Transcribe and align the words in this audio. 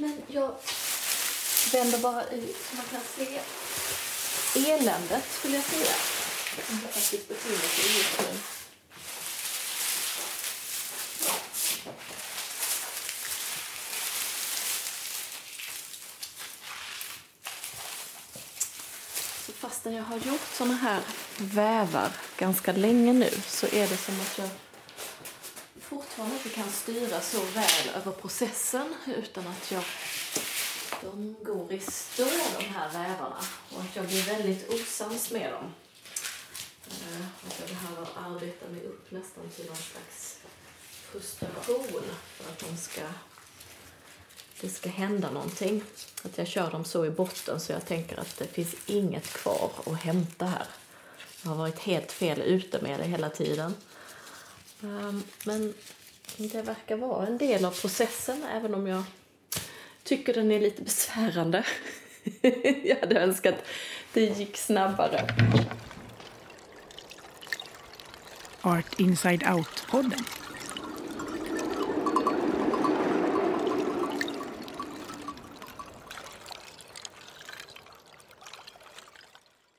Men 0.00 0.22
jag 0.26 0.54
vänder 1.72 1.98
bara 1.98 2.24
ut 2.24 2.56
så 2.70 2.76
man 2.76 2.84
kan 2.90 3.00
se 3.16 3.40
eländet, 4.54 5.24
skulle 5.38 5.54
jag 5.54 5.64
säga. 5.64 5.94
Som 6.66 6.78
faktiskt 6.78 7.28
befinner 7.28 7.58
sig 7.58 7.98
just 7.98 8.20
nu. 8.20 8.38
Så 19.46 19.52
fastän 19.52 19.94
jag 19.94 20.04
har 20.04 20.16
gjort 20.16 20.54
såna 20.54 20.74
här 20.74 21.00
vävar 21.36 22.12
ganska 22.38 22.72
länge 22.72 23.12
nu 23.12 23.30
så 23.46 23.66
är 23.66 23.88
det 23.88 23.96
som 23.96 24.20
att 24.20 24.38
jag 24.38 24.48
fortfarande 26.20 26.36
inte 26.36 26.56
kan 26.56 26.70
styra 26.70 27.20
så 27.20 27.40
väl 27.40 27.96
över 27.96 28.12
processen 28.12 28.94
utan 29.06 29.46
att 29.46 29.70
jag 29.70 29.84
de 31.02 31.36
går 31.44 31.72
i 31.72 31.80
stå 31.80 32.24
de 32.58 32.64
här 32.64 32.88
vävarna 32.92 33.40
och 33.74 33.80
att 33.80 33.96
jag 33.96 34.06
blir 34.06 34.22
väldigt 34.22 34.72
osams 34.72 35.30
med 35.30 35.52
dem. 35.52 35.74
Eh, 36.88 37.26
att 37.46 37.60
jag 37.60 37.68
behöver 37.68 38.08
arbeta 38.16 38.68
mig 38.68 38.84
upp 38.84 39.10
nästan 39.10 39.50
till 39.56 39.66
någon 39.66 39.76
slags 39.76 40.38
frustration 41.12 42.02
för 42.36 42.50
att 42.52 42.58
de 42.58 42.76
ska, 42.76 43.00
det 44.60 44.68
ska 44.68 44.90
hända 44.90 45.30
någonting. 45.30 45.82
Att 46.22 46.38
jag 46.38 46.46
kör 46.46 46.70
dem 46.70 46.84
så 46.84 47.06
i 47.06 47.10
botten 47.10 47.60
så 47.60 47.72
jag 47.72 47.86
tänker 47.86 48.20
att 48.20 48.36
det 48.38 48.46
finns 48.46 48.74
inget 48.86 49.32
kvar 49.32 49.70
att 49.86 50.00
hämta 50.00 50.46
här. 50.46 50.66
Jag 51.42 51.50
har 51.50 51.56
varit 51.56 51.78
helt 51.78 52.12
fel 52.12 52.42
ute 52.42 52.82
med 52.82 53.00
det 53.00 53.06
hela 53.06 53.30
tiden. 53.30 53.74
Ehm, 54.82 55.22
men 55.44 55.74
det 56.36 56.62
verkar 56.62 56.96
vara 56.96 57.26
en 57.26 57.38
del 57.38 57.64
av 57.64 57.80
processen 57.80 58.44
även 58.52 58.74
om 58.74 58.86
jag 58.86 59.02
tycker 60.02 60.34
den 60.34 60.52
är 60.52 60.60
lite 60.60 60.82
besvärande. 60.82 61.64
jag 62.84 62.96
hade 63.00 63.20
önskat 63.20 63.54
det 64.12 64.24
gick 64.24 64.56
snabbare. 64.56 65.26
Art 68.62 69.00
Inside 69.00 69.42
Out-podden. 69.42 70.39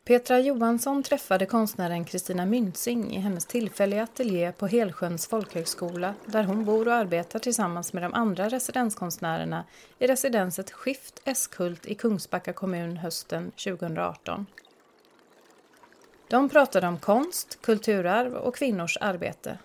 Petra 0.05 0.39
Johansson 0.39 1.03
träffade 1.03 1.45
konstnären 1.45 2.05
Kristina 2.05 2.45
Myntzing 2.45 3.15
i 3.15 3.19
hennes 3.19 3.45
tillfälliga 3.45 4.03
ateljé 4.03 4.51
på 4.51 4.67
Helsjöns 4.67 5.27
folkhögskola 5.27 6.13
där 6.25 6.43
hon 6.43 6.65
bor 6.65 6.87
och 6.87 6.93
arbetar 6.93 7.39
tillsammans 7.39 7.93
med 7.93 8.03
de 8.03 8.13
andra 8.13 8.49
residenskonstnärerna 8.49 9.65
i 9.99 10.07
residenset 10.07 10.71
Skift 10.71 11.21
Eskult 11.25 11.85
i 11.85 11.95
Kungsbacka 11.95 12.53
kommun 12.53 12.97
hösten 12.97 13.51
2018. 13.51 14.45
De 16.27 16.49
pratade 16.49 16.87
om 16.87 16.99
konst, 16.99 17.61
kulturarv 17.61 18.35
och 18.35 18.55
kvinnors 18.55 18.97
arbete. 19.01 19.57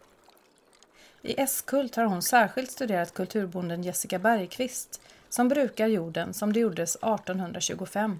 I 1.22 1.40
Eskult 1.40 1.96
har 1.96 2.04
hon 2.04 2.22
särskilt 2.22 2.70
studerat 2.70 3.14
kulturbonden 3.14 3.82
Jessica 3.82 4.18
Bergqvist 4.18 5.00
som 5.28 5.48
brukar 5.48 5.86
jorden 5.86 6.34
som 6.34 6.52
det 6.52 6.60
gjordes 6.60 6.96
1825. 6.96 8.18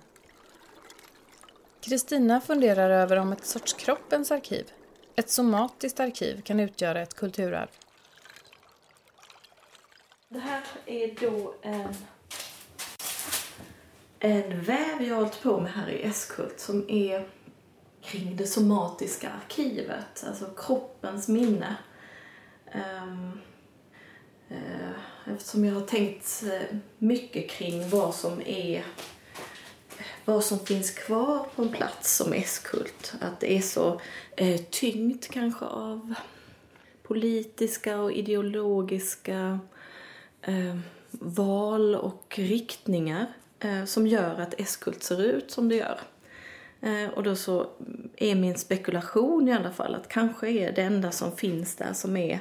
Kristina 1.89 2.41
funderar 2.41 2.91
över 2.91 3.17
om 3.17 3.33
ett 3.33 3.47
sorts 3.47 3.73
kroppens 3.73 4.31
arkiv, 4.31 4.71
ett 5.17 5.31
somatiskt 5.31 6.01
arkiv, 6.01 6.43
kan 6.43 6.61
utgöra 6.61 7.03
ett 7.03 7.15
kulturarv. 7.15 7.69
Det 10.29 10.39
här 10.39 10.63
är 10.87 11.15
då 11.21 11.55
en, 11.63 11.95
en 14.19 14.63
väv 14.63 15.03
jag 15.03 15.15
har 15.15 15.23
hållit 15.23 15.43
på 15.43 15.61
med 15.61 15.73
här 15.73 15.89
i 15.89 16.03
Eskult 16.03 16.61
som 16.61 16.91
är 16.91 17.29
kring 18.03 18.37
det 18.37 18.47
somatiska 18.47 19.31
arkivet, 19.31 20.25
alltså 20.27 20.47
kroppens 20.57 21.29
minne. 21.29 21.77
Um, 22.75 23.41
eftersom 25.27 25.65
jag 25.65 25.75
har 25.75 25.87
tänkt 25.87 26.45
eh, 26.53 26.77
mycket 26.99 27.51
kring 27.51 27.89
vad 27.89 28.15
som 28.15 28.43
är 28.47 28.85
vad 30.27 30.45
som 30.45 30.59
finns 30.59 30.91
kvar 30.91 31.47
på 31.57 31.63
en 31.63 31.69
plats 31.69 32.17
som 32.17 32.33
Eskult. 32.33 33.15
Att 33.21 33.41
det 33.41 33.57
är 33.57 33.61
så 33.61 34.01
eh, 34.37 34.61
tyngt 34.61 35.29
kanske 35.31 35.65
av 35.65 36.15
politiska 37.03 38.01
och 38.01 38.13
ideologiska 38.13 39.59
eh, 40.43 40.77
val 41.11 41.95
och 41.95 42.35
riktningar 42.39 43.27
eh, 43.61 43.85
som 43.85 44.07
gör 44.07 44.41
att 44.41 44.61
Eskult 44.61 45.03
ser 45.03 45.23
ut 45.23 45.51
som 45.51 45.69
det 45.69 45.77
gör. 45.77 46.01
Eh, 46.81 47.11
och 47.15 47.23
då 47.23 47.37
så 47.37 47.67
är 48.17 48.35
min 48.35 48.59
spekulation 48.59 49.49
i 49.49 49.53
alla 49.53 49.71
fall 49.71 49.95
att 49.95 50.09
kanske 50.09 50.49
är 50.49 50.73
det 50.73 50.83
enda 50.83 51.11
som 51.11 51.37
finns 51.37 51.77
där 51.77 51.93
som 51.93 52.17
är 52.17 52.41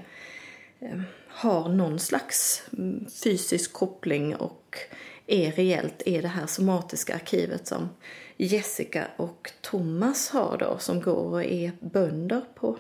eh, 0.80 1.02
har 1.28 1.70
någon 1.70 2.00
slags 2.00 2.64
mm, 2.78 3.06
fysisk 3.24 3.74
koppling 3.74 4.36
och 4.36 4.78
är 5.28 5.52
reellt 5.52 6.04
är 6.06 6.22
det 6.22 6.28
här 6.28 6.48
somatiska 6.48 7.16
arkivet 7.16 7.68
som 7.68 7.90
Jessica 8.38 9.08
och 9.18 9.52
Thomas 9.62 10.30
har 10.30 10.58
då 10.58 10.78
som 10.78 11.02
går 11.02 11.34
och 11.34 11.44
är 11.44 11.72
bönder 11.80 12.42
på 12.56 12.78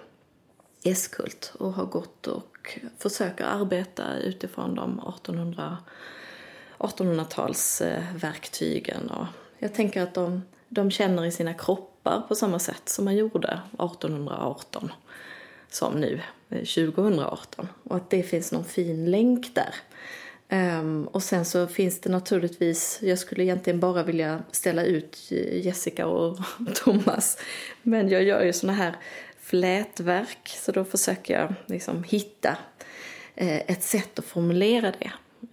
Eskult 0.83 1.53
och 1.59 1.73
har 1.73 1.85
gått 1.85 2.27
och 2.27 2.79
försöker 2.97 3.45
arbeta 3.45 4.17
utifrån 4.17 4.75
de 4.75 4.99
1800 4.99 5.77
1800-talsverktygen. 6.77 9.27
Jag 9.59 9.73
tänker 9.73 10.01
att 10.01 10.13
de, 10.13 10.41
de 10.69 10.91
känner 10.91 11.25
i 11.25 11.31
sina 11.31 11.53
kroppar 11.53 12.21
på 12.27 12.35
samma 12.35 12.59
sätt 12.59 12.89
som 12.89 13.05
man 13.05 13.15
gjorde 13.15 13.47
1818 13.47 14.91
som 15.69 15.93
nu, 15.93 16.21
eh, 16.49 16.57
2018. 16.57 17.67
Och 17.83 17.95
att 17.95 18.09
det 18.09 18.23
finns 18.23 18.51
någon 18.51 18.65
fin 18.65 19.11
länk 19.11 19.55
där. 19.55 19.75
Um, 20.49 21.07
och 21.07 21.23
sen 21.23 21.45
så 21.45 21.67
finns 21.67 21.99
det 21.99 22.09
naturligtvis, 22.09 22.99
jag 23.01 23.19
skulle 23.19 23.43
egentligen 23.43 23.79
bara 23.79 24.03
vilja 24.03 24.43
ställa 24.51 24.83
ut 24.83 25.31
Jessica 25.51 26.07
och 26.07 26.39
Thomas. 26.75 27.37
Men 27.81 28.09
jag 28.09 28.23
gör 28.23 28.43
ju 28.43 28.53
såna 28.53 28.73
här 28.73 28.95
flätverk 29.39 30.47
så 30.47 30.71
då 30.71 30.83
försöker 30.83 31.41
jag 31.41 31.53
liksom 31.65 32.03
hitta 32.03 32.57
eh, 33.35 33.71
ett 33.71 33.83
sätt 33.83 34.19
att 34.19 34.25
formulera 34.25 34.93
det 34.99 35.11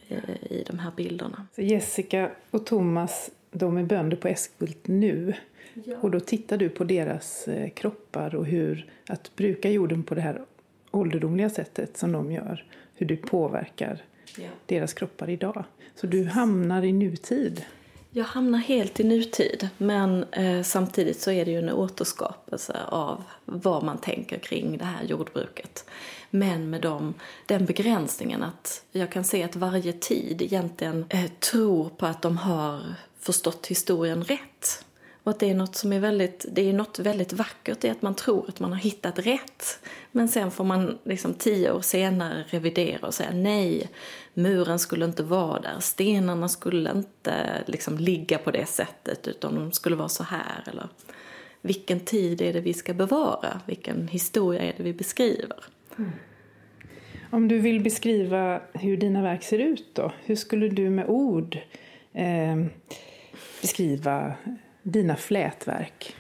eh, 0.09 0.53
i 0.53 0.65
de 0.67 0.79
här 0.79 0.93
bilderna. 0.97 1.47
Så 1.55 1.63
Jessica 1.63 2.31
och 2.51 2.67
Thomas, 2.67 3.31
de 3.51 3.77
är 3.77 3.83
bönder 3.83 4.17
på 4.17 4.29
Eskult 4.29 4.87
nu. 4.87 5.35
Ja. 5.75 5.97
Och 6.01 6.11
då 6.11 6.21
tittar 6.21 6.57
du 6.57 6.69
på 6.69 6.85
deras 6.85 7.49
eh, 7.49 7.71
kroppar 7.71 8.35
och 8.35 8.47
hur 8.47 8.91
att 9.09 9.37
bruka 9.37 9.71
jorden 9.71 10.03
på 10.03 10.15
det 10.15 10.21
här 10.21 10.43
ålderdomliga 10.91 11.51
sättet 11.51 11.97
som 11.97 12.13
de 12.13 12.33
gör. 12.33 12.65
Hur 12.95 13.07
det 13.07 13.17
påverkar 13.17 14.03
Ja. 14.37 14.49
deras 14.67 14.95
kroppar 14.95 15.31
idag. 15.31 15.65
Så 15.95 16.07
du 16.07 16.25
hamnar 16.25 16.83
i 16.83 16.93
nutid. 16.93 17.65
Jag 18.11 18.25
hamnar 18.25 18.59
helt 18.59 19.01
i 19.01 19.05
nutid, 19.05 19.69
men 19.79 20.25
eh, 20.25 20.63
samtidigt 20.63 21.21
så 21.21 21.31
är 21.31 21.45
det 21.45 21.51
ju 21.51 21.59
en 21.59 21.71
återskapelse 21.71 22.77
av 22.89 23.25
vad 23.45 23.83
man 23.83 23.99
tänker 23.99 24.39
kring 24.39 24.79
det 24.79 24.85
här 24.85 25.05
jordbruket. 25.05 25.85
Men 26.31 26.71
med 26.71 26.81
dem, 26.81 27.15
den 27.47 27.65
begränsningen 27.65 28.43
att 28.43 28.85
jag 28.93 29.13
kan 29.13 29.25
se 29.25 29.43
att 29.43 29.57
varje 29.57 29.93
tid 29.93 30.43
egentligen 30.43 31.05
eh, 31.09 31.31
tror 31.51 31.89
på 31.89 32.07
att 32.07 32.23
de 32.23 32.37
har 32.37 32.81
förstått 33.19 33.67
historien 33.67 34.25
rätt. 34.25 34.85
Och 35.25 35.31
att 35.31 35.39
det 35.39 35.51
är 35.51 35.55
något 35.55 35.77
som 35.77 35.93
är 35.93 36.01
väldigt, 36.01 36.47
det 36.53 36.69
är 36.69 36.73
något 36.73 36.99
väldigt 36.99 37.33
vackert 37.33 37.85
i 37.85 37.91
att 37.91 38.03
man 38.03 38.15
tror 38.15 38.49
att 38.49 38.61
man 38.61 38.73
har 38.73 38.79
hittat 38.79 39.19
rätt. 39.19 39.79
Men 40.13 40.29
sen 40.29 40.51
får 40.51 40.65
man 40.65 40.99
liksom 41.05 41.35
tio 41.35 41.73
år 41.73 41.81
senare 41.81 42.45
revidera 42.49 43.07
och 43.07 43.15
säga 43.15 43.31
nej, 43.33 43.91
muren 44.35 44.79
skulle 44.79 45.05
inte 45.05 45.23
vara 45.23 45.61
där, 45.61 45.81
stenarna 45.81 46.49
skulle 46.49 46.91
inte 46.91 47.63
liksom 47.67 47.99
ligga 47.99 48.39
på 48.39 48.51
det 48.51 48.67
sättet 48.67 49.29
utan 49.29 49.55
de 49.55 49.73
skulle 49.73 49.97
vara 49.97 50.09
så 50.09 50.25
här. 50.25 50.65
Eller 50.67 50.89
vilken 51.61 52.01
tid 52.01 52.43
är 52.43 52.53
det 52.53 52.61
vi 52.61 52.75
ska 52.75 52.95
bevara? 52.95 53.61
Vilken 53.67 54.09
historia 54.09 54.63
är 54.63 54.75
det 54.77 54.83
vi 54.83 54.93
beskriver? 54.93 55.65
Mm. 55.99 56.11
Om 57.31 57.49
du 57.49 57.59
vill 57.59 57.81
beskriva 57.81 58.63
hur 58.73 58.97
dina 58.97 59.23
verk 59.23 59.43
ser 59.43 59.59
ut 59.59 59.91
då? 59.93 60.13
Hur 60.25 60.37
skulle 60.37 60.69
du 60.69 60.91
med 60.91 61.07
ord 61.09 61.59
eh, 62.13 62.65
beskriva 63.61 64.35
dina 64.83 65.17
flätverk? 65.17 66.17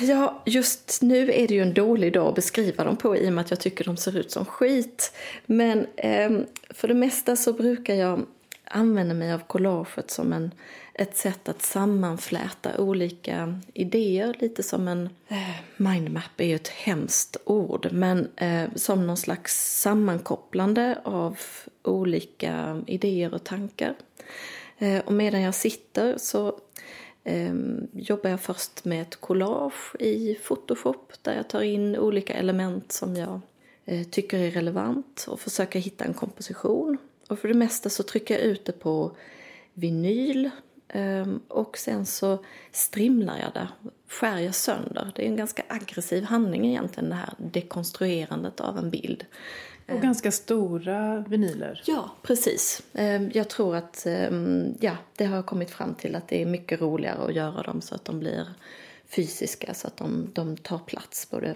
Ja, 0.00 0.42
just 0.46 1.02
nu 1.02 1.32
är 1.32 1.48
det 1.48 1.54
ju 1.54 1.62
en 1.62 1.74
dålig 1.74 2.12
dag 2.12 2.28
att 2.28 2.34
beskriva 2.34 2.84
dem 2.84 2.96
på 2.96 3.16
i 3.16 3.28
och 3.28 3.32
med 3.32 3.44
att 3.44 3.50
jag 3.50 3.60
tycker 3.60 3.84
de 3.84 3.96
ser 3.96 4.16
ut 4.16 4.30
som 4.30 4.44
skit. 4.44 5.12
Men 5.46 5.86
eh, 5.96 6.30
för 6.70 6.88
det 6.88 6.94
mesta 6.94 7.36
så 7.36 7.52
brukar 7.52 7.94
jag 7.94 8.26
använda 8.64 9.14
mig 9.14 9.32
av 9.32 9.38
collaget 9.38 10.10
som 10.10 10.32
en, 10.32 10.50
ett 10.94 11.16
sätt 11.16 11.48
att 11.48 11.62
sammanfläta 11.62 12.78
olika 12.78 13.60
idéer. 13.74 14.36
Lite 14.38 14.62
som 14.62 14.88
en... 14.88 15.08
Eh, 15.28 15.56
mindmap 15.76 16.40
är 16.40 16.44
ju 16.44 16.54
ett 16.54 16.68
hemskt 16.68 17.36
ord, 17.44 17.88
men 17.92 18.28
eh, 18.36 18.64
som 18.74 19.06
någon 19.06 19.16
slags 19.16 19.80
sammankopplande 19.80 20.98
av 21.04 21.38
olika 21.82 22.82
idéer 22.86 23.34
och 23.34 23.44
tankar. 23.44 23.94
Eh, 24.78 24.98
och 24.98 25.12
medan 25.12 25.42
jag 25.42 25.54
sitter 25.54 26.18
så 26.18 26.60
Ehm, 27.28 27.88
jobbar 27.92 28.30
jag 28.30 28.40
först 28.40 28.84
med 28.84 29.02
ett 29.02 29.16
collage 29.16 29.96
i 30.00 30.34
Photoshop 30.34 31.12
där 31.22 31.36
jag 31.36 31.48
tar 31.48 31.62
in 31.62 31.96
olika 31.96 32.34
element 32.34 32.92
som 32.92 33.16
jag 33.16 33.40
eh, 33.84 34.06
tycker 34.06 34.38
är 34.38 34.50
relevant 34.50 35.26
och 35.28 35.40
försöker 35.40 35.78
hitta 35.78 36.04
en 36.04 36.14
komposition. 36.14 36.98
Och 37.28 37.38
för 37.38 37.48
det 37.48 37.54
mesta 37.54 37.90
så 37.90 38.02
trycker 38.02 38.34
jag 38.34 38.42
ut 38.42 38.64
det 38.64 38.72
på 38.72 39.16
vinyl 39.74 40.50
ehm, 40.88 41.40
och 41.48 41.78
sen 41.78 42.06
så 42.06 42.44
strimlar 42.72 43.38
jag 43.38 43.52
det, 43.54 43.68
skär 44.08 44.38
jag 44.38 44.54
sönder. 44.54 45.12
Det 45.14 45.22
är 45.22 45.26
en 45.26 45.36
ganska 45.36 45.62
aggressiv 45.68 46.24
handling 46.24 46.66
egentligen 46.66 47.10
det 47.10 47.16
här 47.16 47.34
dekonstruerandet 47.38 48.60
av 48.60 48.78
en 48.78 48.90
bild. 48.90 49.24
Och 49.88 50.00
ganska 50.00 50.32
stora 50.32 51.24
vinyler. 51.28 51.82
Ja, 51.86 52.10
precis. 52.22 52.82
Ehm, 52.94 53.30
jag 53.34 53.48
tror 53.48 53.76
att 53.76 54.06
ehm, 54.06 54.74
ja, 54.80 54.96
det 55.16 55.24
har 55.24 55.42
kommit 55.42 55.70
fram 55.70 55.94
till 55.94 56.14
att 56.14 56.28
det 56.28 56.42
är 56.42 56.46
mycket 56.46 56.80
roligare 56.80 57.18
att 57.18 57.34
göra 57.34 57.62
dem 57.62 57.80
så 57.80 57.94
att 57.94 58.04
de 58.04 58.18
blir 58.18 58.46
fysiska, 59.08 59.74
så 59.74 59.86
att 59.86 59.96
de, 59.96 60.30
de 60.32 60.56
tar 60.56 60.78
plats. 60.78 61.30
Både. 61.30 61.54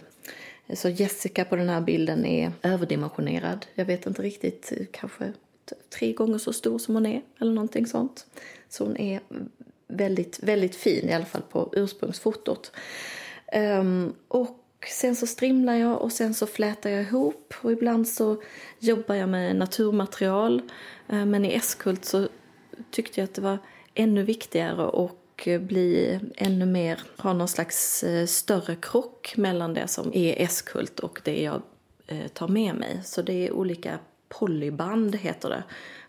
Så 0.74 0.88
Jessica 0.88 1.44
på 1.44 1.56
den 1.56 1.68
här 1.68 1.80
bilden 1.80 2.24
är 2.26 2.52
överdimensionerad. 2.62 3.66
Jag 3.74 3.84
vet 3.84 4.06
inte 4.06 4.22
riktigt, 4.22 4.72
kanske 4.92 5.32
tre 5.98 6.12
gånger 6.12 6.38
så 6.38 6.52
stor 6.52 6.78
som 6.78 6.94
hon 6.94 7.06
är 7.06 7.22
eller 7.40 7.52
någonting 7.52 7.86
sånt. 7.86 8.26
Så 8.68 8.84
hon 8.84 8.96
är 8.96 9.20
väldigt, 9.88 10.42
väldigt 10.42 10.76
fin 10.76 11.08
i 11.08 11.12
alla 11.12 11.24
fall 11.24 11.42
på 11.50 11.72
ursprungsfotot. 11.72 12.72
Um, 13.52 14.14
och 14.28 14.59
sen 14.86 15.16
så 15.16 15.26
strimlar 15.26 15.74
jag 15.74 16.02
och 16.02 16.12
sen 16.12 16.34
så 16.34 16.46
flätar 16.46 16.90
jag 16.90 17.02
ihop 17.02 17.54
och 17.60 17.72
ibland 17.72 18.08
så 18.08 18.42
jobbar 18.78 19.14
jag 19.14 19.28
med 19.28 19.56
naturmaterial. 19.56 20.62
Eh, 21.08 21.24
men 21.24 21.44
i 21.44 21.54
Eskult 21.54 22.04
så 22.04 22.28
tyckte 22.90 23.20
jag 23.20 23.24
att 23.24 23.34
det 23.34 23.42
var 23.42 23.58
ännu 23.94 24.22
viktigare 24.22 24.86
och 24.86 25.48
bli 25.60 26.20
ännu 26.36 26.66
mer, 26.66 27.02
ha 27.16 27.32
någon 27.32 27.48
slags 27.48 28.02
eh, 28.02 28.26
större 28.26 28.76
krock 28.76 29.34
mellan 29.36 29.74
det 29.74 29.88
som 29.88 30.14
är 30.14 30.42
Eskult 30.42 31.00
och 31.00 31.20
det 31.24 31.42
jag 31.42 31.62
eh, 32.06 32.28
tar 32.28 32.48
med 32.48 32.74
mig. 32.74 33.00
Så 33.04 33.22
det 33.22 33.32
är 33.32 33.52
olika 33.52 33.98
polyband 34.28 35.16
heter 35.16 35.48
det. 35.48 35.62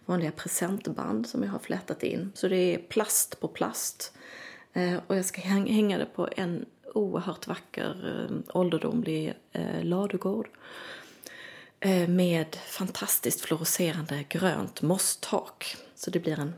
Vanliga 0.05 0.31
presentband 0.31 1.27
som 1.27 1.43
jag 1.43 1.51
har 1.51 1.59
flätat 1.59 2.03
in. 2.03 2.31
Så 2.35 2.47
det 2.47 2.55
är 2.55 2.77
plast 2.77 3.39
på 3.39 3.47
plast. 3.47 4.13
Och 5.07 5.15
jag 5.15 5.25
ska 5.25 5.41
hänga 5.41 5.97
det 5.97 6.05
på 6.05 6.29
en 6.35 6.65
oerhört 6.93 7.47
vacker 7.47 8.27
eh, 8.29 8.57
ålderdomlig 8.57 9.33
eh, 9.51 9.83
ladugård. 9.83 10.49
Med 12.07 12.55
fantastiskt 12.55 13.41
fluorescerande 13.41 14.25
grönt 14.29 14.81
mosstak. 14.81 15.75
Så 15.95 16.11
det 16.11 16.19
blir 16.19 16.39
en, 16.39 16.53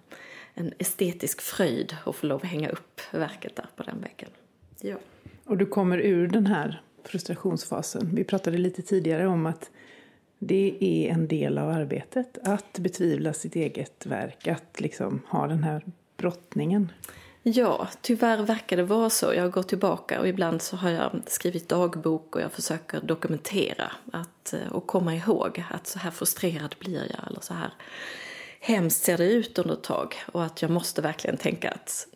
en 0.53 0.73
estetisk 0.77 1.41
fröjd 1.41 1.97
att 2.05 2.15
få 2.15 2.27
lov 2.27 2.41
att 2.43 2.49
hänga 2.49 2.69
upp 2.69 3.01
verket 3.11 3.55
där 3.55 3.65
på 3.75 3.83
den 3.83 4.01
väggen. 4.01 4.29
Ja. 4.81 4.95
Och 5.45 5.57
du 5.57 5.65
kommer 5.65 5.97
ur 5.97 6.27
den 6.27 6.47
här 6.47 6.81
frustrationsfasen. 7.03 8.15
Vi 8.15 8.23
pratade 8.23 8.57
lite 8.57 8.81
tidigare 8.81 9.27
om 9.27 9.45
att 9.45 9.71
det 10.39 10.77
är 10.79 11.13
en 11.13 11.27
del 11.27 11.57
av 11.57 11.69
arbetet, 11.69 12.37
att 12.43 12.79
betvivla 12.79 13.33
sitt 13.33 13.55
eget 13.55 14.05
verk, 14.05 14.47
att 14.47 14.79
liksom 14.79 15.21
ha 15.27 15.47
den 15.47 15.63
här 15.63 15.83
brottningen. 16.17 16.91
Ja, 17.45 17.87
tyvärr 18.01 18.37
verkar 18.43 18.77
det 18.77 18.83
vara 18.83 19.09
så. 19.09 19.33
Jag 19.33 19.51
går 19.51 19.63
tillbaka 19.63 20.19
och 20.19 20.27
ibland 20.27 20.61
så 20.61 20.75
har 20.75 20.89
jag 20.89 21.21
skrivit 21.27 21.69
dagbok 21.69 22.35
och 22.35 22.41
jag 22.41 22.51
försöker 22.51 23.01
dokumentera 23.01 23.91
att, 24.11 24.53
eh, 24.53 24.71
och 24.71 24.87
komma 24.87 25.15
ihåg 25.15 25.63
att 25.69 25.87
så 25.87 25.99
här 25.99 26.11
frustrerad 26.11 26.75
blir 26.79 27.11
jag 27.11 27.27
eller 27.27 27.41
så 27.41 27.53
här 27.53 27.73
hemskt 28.59 29.03
ser 29.03 29.17
det 29.17 29.25
ut 29.25 29.59
under 29.59 29.73
ett 29.73 29.83
tag 29.83 30.15
och 30.31 30.43
att 30.43 30.61
jag 30.61 30.71
måste 30.71 31.01
verkligen 31.01 31.37
tänka 31.37 31.71
att 31.71 32.07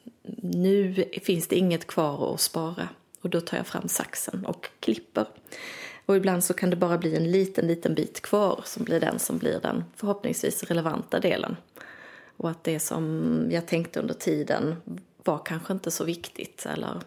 nu 0.42 1.06
finns 1.24 1.48
det 1.48 1.56
inget 1.56 1.88
kvar 1.88 2.34
att 2.34 2.42
spara 2.42 2.90
och 3.22 3.30
då 3.30 3.42
tar 3.42 3.58
jag 3.58 3.68
fram 3.68 3.88
saxen 3.88 4.46
och 4.46 4.70
klipper. 4.80 5.26
Och 6.06 6.18
ibland 6.18 6.44
så 6.44 6.54
kan 6.54 6.70
det 6.70 6.76
bara 6.76 6.98
bli 6.98 7.16
en 7.16 7.32
liten, 7.32 7.68
liten 7.68 7.96
bit 7.96 8.22
kvar 8.22 8.62
som 8.66 8.84
blir 8.84 9.00
den 9.00 9.20
som 9.20 9.38
blir 9.38 9.60
den 9.60 9.84
förhoppningsvis 9.96 10.64
relevanta 10.64 11.20
delen. 11.20 11.56
Och 12.38 12.50
att 12.50 12.64
det 12.64 12.80
som 12.80 13.48
jag 13.52 13.68
tänkte 13.68 14.00
under 14.00 14.14
tiden 14.14 14.76
var 15.28 15.46
kanske 15.46 15.74
inte 15.74 15.92
så 15.92 16.04
viktigt 16.04 16.66
eller 16.66 17.02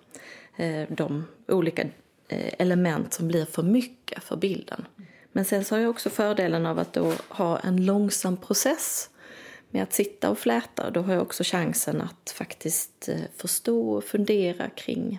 eh, 0.57 0.89
de 0.89 1.25
olika 1.49 1.83
eh, 2.29 2.55
element 2.59 3.15
som 3.15 3.29
blir 3.29 3.45
för 3.45 3.63
mycket 3.63 4.23
för 4.23 4.37
bilden. 4.37 4.87
Men 5.33 5.45
sen 5.45 5.65
så 5.65 5.75
har 5.75 5.81
jag 5.81 5.91
också 5.91 6.11
fördelen 6.11 6.67
av 6.67 6.79
att 6.79 6.93
då 6.93 7.13
ha 7.29 7.59
en 7.59 7.85
långsam 7.85 8.37
process 8.37 9.11
med 9.71 9.83
att 9.83 9.93
sitta 9.93 10.31
och 10.31 10.39
fläta. 10.39 10.91
Då 10.91 11.01
har 11.01 11.13
jag 11.13 11.23
också 11.23 11.43
chansen 11.47 12.01
att 12.01 12.31
faktiskt 12.31 13.09
eh, 13.09 13.21
förstå 13.37 13.91
och 13.91 14.05
fundera 14.05 14.71
kring 14.71 15.19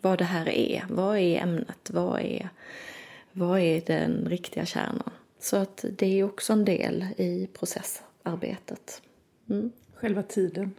vad 0.00 0.18
det 0.18 0.24
här 0.24 0.48
är. 0.48 0.86
Vad 0.90 1.18
är 1.18 1.36
ämnet? 1.36 1.90
Vad 1.90 2.20
är 2.20 2.48
vad 3.36 3.60
är 3.60 3.80
den 3.80 4.26
riktiga 4.28 4.66
kärnan? 4.66 5.10
Så 5.40 5.56
att 5.56 5.84
det 5.90 6.20
är 6.20 6.24
också 6.24 6.52
en 6.52 6.64
del 6.64 7.06
i 7.16 7.48
processarbetet. 7.52 9.02
Mm. 9.50 9.72
Själva 9.94 10.22
tiden. 10.22 10.74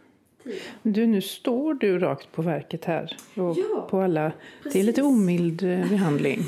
Du, 0.84 1.08
nu 1.08 1.22
står 1.22 1.74
du 1.74 2.00
rakt 2.00 2.32
på 2.32 2.42
verket 2.42 2.86
här. 2.86 3.18
Och 3.34 3.58
ja, 3.58 3.88
på 3.90 4.02
alla. 4.02 4.32
Det 4.74 4.80
är 4.80 4.84
lite 4.84 5.02
omild 5.02 5.64
eh, 5.64 5.90
behandling. 5.90 6.40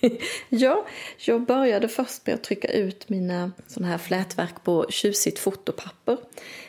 ja, 0.48 0.86
jag 1.18 1.42
började 1.42 1.88
först 1.88 2.26
med 2.26 2.34
att 2.34 2.44
trycka 2.44 2.68
ut 2.72 3.08
mina 3.08 3.52
såna 3.66 3.86
här 3.86 3.98
flätverk 3.98 4.64
på 4.64 4.86
tjusigt 4.88 5.38
fotopapper. 5.38 6.16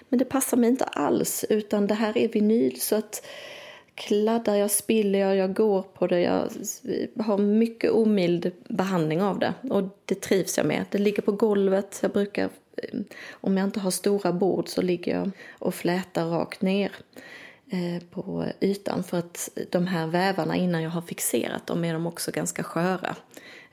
Men 0.10 0.20
det 0.20 0.26
passar 0.26 0.58
mig 0.58 0.70
inte 0.70 0.86
alls, 0.86 1.46
utan 1.50 1.88
det 1.88 1.94
här 1.94 2.18
är 2.18 2.28
vinyl 2.28 2.82
så 2.82 2.96
att 2.96 3.26
kladdar 4.02 4.56
jag, 4.56 4.72
spiller 4.72 5.20
jag, 5.20 5.36
jag 5.36 5.54
går 5.54 5.82
på 5.82 6.08
det. 6.08 6.20
Jag 6.20 6.50
har 7.24 7.38
mycket 7.38 7.92
omild 7.92 8.52
behandling 8.68 9.22
av 9.22 9.40
det 9.40 9.54
och 9.70 9.84
det 10.06 10.22
trivs 10.22 10.58
jag 10.58 10.66
med. 10.66 10.86
Det 10.90 10.98
ligger 10.98 11.22
på 11.22 11.32
golvet. 11.32 12.00
Jag 12.02 12.12
brukar, 12.12 12.50
eh, 12.78 13.00
om 13.32 13.58
jag 13.58 13.64
inte 13.68 13.80
har 13.80 13.92
stora 13.92 14.32
bord 14.32 14.68
så 14.68 14.82
ligger 14.82 15.16
jag 15.16 15.32
och 15.52 15.76
flätar 15.76 16.26
rakt 16.26 16.62
ner 16.62 16.92
eh, 17.70 18.04
på 18.10 18.46
ytan 18.60 19.04
för 19.04 19.18
att 19.18 19.50
de 19.70 19.88
här 19.88 20.08
vävarna 20.08 20.56
innan 20.56 20.82
jag 20.82 20.90
har 20.90 21.02
fixerat 21.02 21.68
dem 21.68 21.86
är 21.86 21.94
de 21.94 22.08
också 22.08 22.32
ganska 22.32 22.64
sköra. 22.64 23.16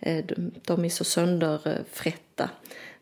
Eh, 0.01 0.25
de 0.65 0.85
är 0.85 0.89
så 0.89 1.05
sönderfrätta 1.05 2.51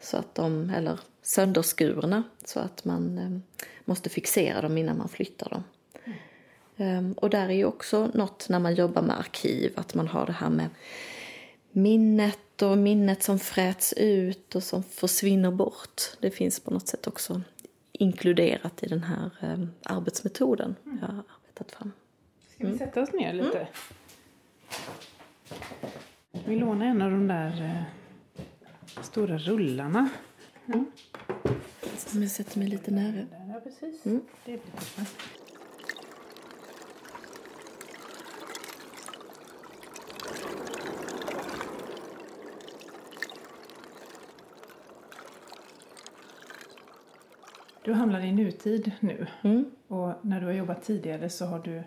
så 0.00 0.16
att 0.16 0.34
de, 0.34 0.70
eller 0.70 1.00
sönderskurna 1.22 2.22
så 2.44 2.60
att 2.60 2.84
man 2.84 3.42
måste 3.84 4.08
fixera 4.08 4.60
dem 4.60 4.78
innan 4.78 4.98
man 4.98 5.08
flyttar 5.08 5.50
dem. 5.50 5.62
Ehm, 6.76 7.12
och 7.12 7.30
där 7.30 7.48
är 7.48 7.54
ju 7.54 7.64
också 7.64 8.10
något 8.14 8.48
när 8.48 8.58
man 8.58 8.74
jobbar 8.74 9.02
med 9.02 9.18
arkiv, 9.18 9.72
att 9.76 9.94
man 9.94 10.08
har 10.08 10.26
det 10.26 10.32
här 10.32 10.50
med 10.50 10.68
minnet 11.70 12.62
och 12.62 12.78
minnet 12.78 13.22
som 13.22 13.38
fräts 13.38 13.94
ut 13.96 14.54
och 14.54 14.62
som 14.62 14.82
försvinner 14.82 15.50
bort. 15.50 16.02
Det 16.20 16.30
finns 16.30 16.60
på 16.60 16.70
något 16.70 16.88
sätt 16.88 17.06
också 17.06 17.42
inkluderat 17.92 18.82
i 18.82 18.86
den 18.86 19.02
här 19.02 19.30
ehm, 19.40 19.70
arbetsmetoden 19.82 20.76
mm. 20.84 20.98
jag 21.00 21.08
har 21.08 21.14
arbetat 21.14 21.72
fram. 21.72 21.92
Ska 22.48 22.58
vi 22.58 22.66
mm. 22.66 22.78
sätta 22.78 23.02
oss 23.02 23.12
ner 23.12 23.32
lite? 23.32 23.58
Mm. 23.58 23.68
Vi 26.44 26.56
lånar 26.56 26.86
en 26.86 27.02
av 27.02 27.10
de 27.10 27.26
där 27.26 27.62
eh, 27.62 29.02
stora 29.02 29.38
rullarna. 29.38 30.08
Mm. 30.66 30.86
Jag 32.12 32.30
sätter 32.30 32.58
mig 32.58 32.68
lite 32.68 32.90
nära. 32.90 33.26
Ja, 33.54 33.60
precis. 33.60 34.06
Mm. 34.06 34.20
Det 34.44 34.50
blir 34.52 34.60
Du 47.86 47.92
hamnar 47.92 48.20
i 48.20 48.32
nutid 48.32 48.92
nu. 49.00 49.26
Mm. 49.42 49.70
Och 49.88 50.12
när 50.22 50.40
du 50.40 50.46
har 50.46 50.52
jobbat 50.52 50.82
tidigare 50.82 51.30
så 51.30 51.44
har 51.44 51.58
du 51.58 51.82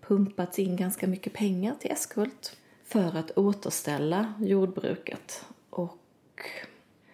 pumpats 0.00 0.58
in 0.58 0.76
ganska 0.76 1.06
mycket 1.06 1.32
pengar 1.32 1.74
till 1.80 1.90
Eskult 1.90 2.56
för 2.84 3.16
att 3.16 3.38
återställa 3.38 4.34
jordbruket. 4.40 5.44
Och... 5.70 5.98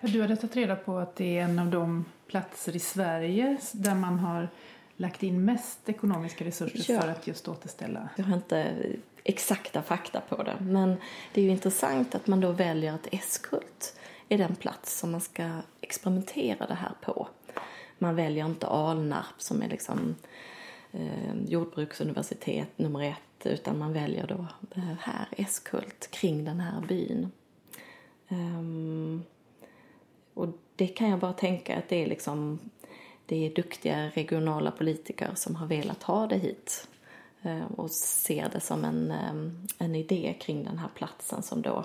Du 0.01 0.23
hade 0.23 0.37
tagit 0.37 0.57
reda 0.57 0.77
på 0.77 0.99
att 0.99 1.17
det 1.17 1.39
är 1.39 1.45
en 1.45 1.59
av 1.59 1.67
de 1.67 2.05
platser 2.27 2.77
i 2.77 2.79
Sverige 2.79 3.57
där 3.73 3.95
man 3.95 4.19
har 4.19 4.49
lagt 4.97 5.23
in 5.23 5.45
mest 5.45 5.89
ekonomiska 5.89 6.45
resurser 6.45 6.95
ja. 6.95 7.01
för 7.01 7.09
att 7.09 7.27
just 7.27 7.49
återställa? 7.49 8.09
Jag 8.17 8.25
har 8.25 8.37
inte 8.37 8.77
exakta 9.25 9.83
fakta 9.83 10.21
på 10.21 10.43
det, 10.43 10.57
men 10.61 10.97
det 11.33 11.41
är 11.41 11.45
ju 11.45 11.51
intressant 11.51 12.15
att 12.15 12.27
man 12.27 12.41
då 12.41 12.53
väljer 12.53 12.93
att 12.93 13.07
Eskult 13.11 13.97
är 14.29 14.39
den 14.39 14.57
plats 14.57 14.99
som 14.99 15.11
man 15.11 15.21
ska 15.21 15.51
experimentera 15.81 16.67
det 16.67 16.75
här 16.75 16.93
på. 17.01 17.29
Man 17.99 18.17
väljer 18.17 18.47
inte 18.47 18.67
Alnarp 18.67 19.35
som 19.39 19.63
är 19.63 19.69
liksom 19.69 20.15
jordbruksuniversitet 21.47 22.79
nummer 22.79 23.03
ett 23.03 23.47
utan 23.47 23.79
man 23.79 23.93
väljer 23.93 24.27
då 24.27 24.47
här 25.01 25.29
Eskult 25.37 26.11
kring 26.11 26.45
den 26.45 26.61
här 26.61 26.81
byn. 26.81 27.31
Um, 28.29 29.25
och 30.35 30.49
det 30.77 30.87
kan 30.87 31.09
jag 31.09 31.19
bara 31.19 31.33
tänka 31.33 31.79
att 31.79 31.89
det 31.89 31.97
är 31.97 32.07
liksom 32.07 32.59
det 33.27 33.47
är 33.47 33.55
duktiga 33.55 34.09
regionala 34.09 34.71
politiker 34.71 35.31
som 35.35 35.57
har 35.57 35.67
velat 35.67 36.03
ha 36.03 36.27
det 36.27 36.37
hit 36.39 36.89
eh, 37.43 37.73
och 37.77 37.91
ser 37.91 38.49
det 38.53 38.61
som 38.61 38.85
en, 38.85 39.11
eh, 39.11 39.87
en 39.87 39.95
idé 39.95 40.35
kring 40.41 40.65
den 40.65 40.79
här 40.79 40.89
platsen 40.95 41.43
som 41.43 41.63
då 41.63 41.85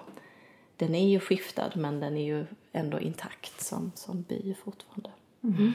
den 0.78 0.96
är 0.96 1.08
ju 1.08 1.20
skiftad 1.20 1.72
men 1.76 2.00
den 2.00 2.18
är 2.18 2.26
ju 2.26 2.46
ändå 2.72 3.00
intakt 3.00 3.62
som, 3.62 3.92
som 3.96 4.22
by 4.22 4.56
fortfarande. 4.64 5.12
Mm. 5.44 5.74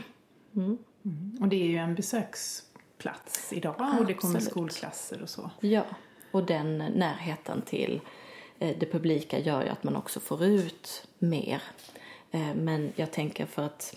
Mm. 0.56 0.78
Mm. 1.04 1.38
Och 1.40 1.48
det 1.48 1.56
är 1.56 1.66
ju 1.66 1.76
en 1.76 1.94
besöksplats 3.02 3.52
idag 3.52 3.74
och 4.00 4.06
det 4.06 4.14
kommer 4.14 4.40
skolklasser 4.40 5.22
och 5.22 5.28
så. 5.28 5.50
Ja, 5.60 5.84
och 6.30 6.44
den 6.44 6.78
närheten 6.78 7.62
till 7.62 8.00
eh, 8.58 8.76
det 8.78 8.86
publika 8.92 9.38
gör 9.38 9.62
ju 9.62 9.68
att 9.68 9.84
man 9.84 9.96
också 9.96 10.20
får 10.20 10.44
ut 10.44 11.06
mer. 11.18 11.62
Men 12.54 12.92
jag 12.96 13.10
tänker 13.12 13.46
för 13.46 13.62
att 13.62 13.96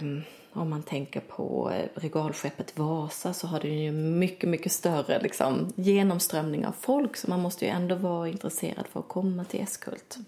Um, 0.00 0.22
om 0.52 0.70
man 0.70 0.82
tänker 0.82 1.20
på 1.20 1.70
eh, 1.70 2.00
regalskeppet 2.00 2.78
Vasa 2.78 3.34
så 3.34 3.46
har 3.46 3.60
det 3.60 3.68
ju 3.68 3.92
mycket, 3.92 4.48
mycket 4.48 4.72
större 4.72 5.22
liksom, 5.22 5.72
genomströmning 5.76 6.66
av 6.66 6.72
folk 6.72 7.16
så 7.16 7.30
man 7.30 7.40
måste 7.40 7.64
ju 7.64 7.70
ändå 7.70 7.94
vara 7.94 8.28
intresserad 8.28 8.86
för 8.86 9.00
att 9.00 9.08
komma 9.08 9.44
till 9.44 9.60
Eskult. 9.60 10.18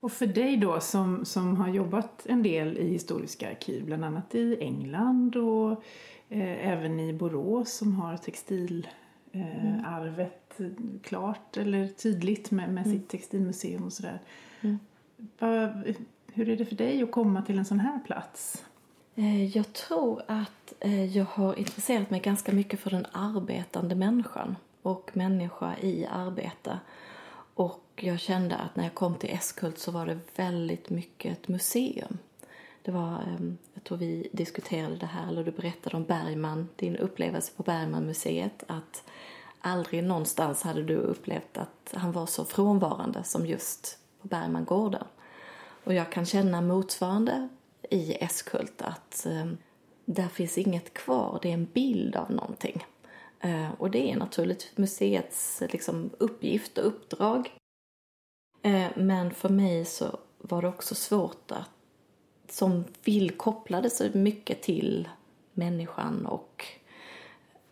Och 0.00 0.12
för 0.12 0.26
dig 0.26 0.56
då 0.56 0.80
som, 0.80 1.24
som 1.24 1.56
har 1.56 1.68
jobbat 1.68 2.26
en 2.26 2.42
del 2.42 2.78
i 2.78 2.88
historiska 2.88 3.50
arkiv, 3.50 3.84
bland 3.84 4.04
annat 4.04 4.34
i 4.34 4.56
England 4.60 5.36
och 5.36 5.70
eh, 6.28 6.68
även 6.72 7.00
i 7.00 7.12
Borås 7.12 7.72
som 7.72 7.94
har 7.94 8.16
textilarvet 8.16 8.90
eh, 10.60 10.66
mm. 10.66 11.00
klart 11.02 11.56
eller 11.56 11.88
tydligt 11.88 12.50
med, 12.50 12.72
med 12.72 12.86
mm. 12.86 12.98
sitt 12.98 13.08
textilmuseum 13.08 13.84
och 13.84 13.92
sådär. 13.92 14.20
Mm. 14.60 14.78
Hur 16.32 16.48
är 16.48 16.56
det 16.56 16.64
för 16.64 16.76
dig 16.76 17.02
att 17.02 17.10
komma 17.10 17.42
till 17.42 17.58
en 17.58 17.64
sån 17.64 17.80
här 17.80 17.98
plats? 18.06 18.64
Eh, 19.14 19.56
jag 19.56 19.72
tror 19.72 20.22
att 20.26 20.72
eh, 20.80 21.16
jag 21.16 21.24
har 21.24 21.54
intresserat 21.54 22.10
mig 22.10 22.20
ganska 22.20 22.52
mycket 22.52 22.80
för 22.80 22.90
den 22.90 23.06
arbetande 23.12 23.94
människan 23.94 24.56
och 24.82 25.10
människa 25.12 25.76
i 25.80 26.06
arbete. 26.06 26.78
Och 27.54 27.85
jag 27.96 28.20
kände 28.20 28.56
att 28.56 28.76
när 28.76 28.84
jag 28.84 28.94
kom 28.94 29.14
till 29.14 29.30
Eskult 29.30 29.78
så 29.78 29.90
var 29.90 30.06
det 30.06 30.18
väldigt 30.36 30.90
mycket 30.90 31.32
ett 31.32 31.48
museum. 31.48 32.18
Det 32.82 32.90
var, 32.90 33.22
ehm, 33.22 33.58
jag 33.74 33.84
tror 33.84 33.98
vi 33.98 34.28
diskuterade 34.32 34.96
det 34.96 35.06
här, 35.06 35.28
eller 35.28 35.44
du 35.44 35.50
berättade 35.50 35.96
om 35.96 36.04
Bergman, 36.04 36.68
din 36.76 36.96
upplevelse 36.96 37.52
på 37.56 37.62
Bergmanmuseet, 37.62 38.64
att 38.66 39.04
aldrig 39.60 40.04
någonstans 40.04 40.62
hade 40.62 40.82
du 40.82 40.96
upplevt 40.96 41.58
att 41.58 41.94
han 41.94 42.12
var 42.12 42.26
så 42.26 42.44
frånvarande 42.44 43.24
som 43.24 43.46
just 43.46 43.98
på 44.22 44.28
Bergmangården. 44.28 45.04
Och 45.84 45.94
jag 45.94 46.12
kan 46.12 46.26
känna 46.26 46.60
motsvarande 46.60 47.48
i 47.90 48.12
Eskult 48.12 48.82
att 48.82 49.26
ehm, 49.26 49.56
där 50.04 50.28
finns 50.28 50.58
inget 50.58 50.94
kvar, 50.94 51.38
det 51.42 51.48
är 51.48 51.54
en 51.54 51.68
bild 51.72 52.16
av 52.16 52.30
någonting. 52.30 52.84
Eh, 53.40 53.70
och 53.78 53.90
det 53.90 54.12
är 54.12 54.16
naturligtvis 54.16 54.78
museets 54.78 55.62
liksom, 55.72 56.10
uppgift 56.18 56.78
och 56.78 56.86
uppdrag. 56.86 57.50
Eh, 58.66 58.88
men 58.94 59.30
för 59.30 59.48
mig 59.48 59.84
så 59.84 60.18
var 60.38 60.62
det 60.62 60.68
också 60.68 60.94
svårt 60.94 61.50
att, 61.50 61.70
som 62.48 62.84
vill 63.04 63.30
kopplade 63.30 63.90
så 63.90 64.08
mycket 64.12 64.62
till 64.62 65.08
människan 65.52 66.26
och 66.26 66.64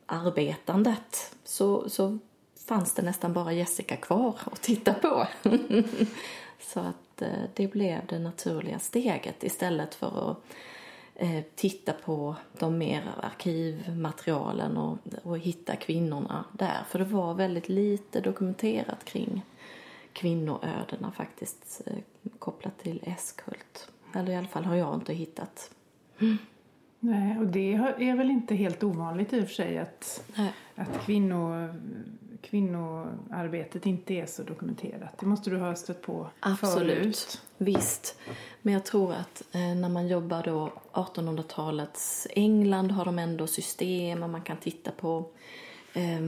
arbetandet, 0.06 1.34
så, 1.44 1.90
så 1.90 2.18
fanns 2.66 2.94
det 2.94 3.02
nästan 3.02 3.32
bara 3.32 3.52
Jessica 3.52 3.96
kvar 3.96 4.34
att 4.44 4.62
titta 4.62 4.94
på. 4.94 5.26
så 6.60 6.80
att 6.80 7.22
eh, 7.22 7.42
det 7.54 7.66
blev 7.66 8.06
det 8.06 8.18
naturliga 8.18 8.78
steget 8.78 9.44
istället 9.44 9.94
för 9.94 10.30
att 10.30 10.38
eh, 11.14 11.42
titta 11.54 11.92
på 11.92 12.36
de 12.58 12.78
mer 12.78 13.14
arkivmaterialen 13.22 14.76
och, 14.76 14.98
och 15.22 15.38
hitta 15.38 15.76
kvinnorna 15.76 16.44
där. 16.52 16.84
För 16.88 16.98
det 16.98 17.04
var 17.04 17.34
väldigt 17.34 17.68
lite 17.68 18.20
dokumenterat 18.20 19.04
kring 19.04 19.42
kvinnoödena 20.14 21.12
faktiskt 21.12 21.82
eh, 21.86 21.96
kopplat 22.38 22.78
till 22.78 23.02
Eskult. 23.06 23.90
Eller 24.14 24.32
i 24.32 24.36
alla 24.36 24.48
fall 24.48 24.64
har 24.64 24.76
jag 24.76 24.94
inte 24.94 25.14
hittat. 25.14 25.70
Mm. 26.18 26.36
Nej, 27.00 27.38
och 27.38 27.46
det 27.46 27.74
är 27.74 28.16
väl 28.16 28.30
inte 28.30 28.54
helt 28.54 28.82
ovanligt 28.82 29.32
i 29.32 29.40
och 29.40 29.46
för 29.46 29.54
sig 29.54 29.78
att, 29.78 30.24
att 30.74 31.04
kvinnor 31.04 31.74
kvinnoarbetet 32.44 33.86
inte 33.86 34.14
är 34.14 34.26
så 34.26 34.42
dokumenterat. 34.42 35.18
Det 35.18 35.26
måste 35.26 35.50
du 35.50 35.56
ha 35.56 35.74
stött 35.74 36.02
på 36.02 36.28
Absolut, 36.40 36.98
förut. 36.98 37.42
visst. 37.56 38.18
Men 38.62 38.74
jag 38.74 38.84
tror 38.84 39.12
att 39.12 39.42
eh, 39.52 39.60
när 39.60 39.88
man 39.88 40.08
jobbar 40.08 40.42
då 40.42 40.72
1800-talets 40.92 42.26
England 42.30 42.90
har 42.90 43.04
de 43.04 43.18
ändå 43.18 43.46
system 43.46 44.22
och 44.22 44.30
man 44.30 44.42
kan 44.42 44.56
titta 44.56 44.90
på 44.90 45.26
eh, 45.94 46.20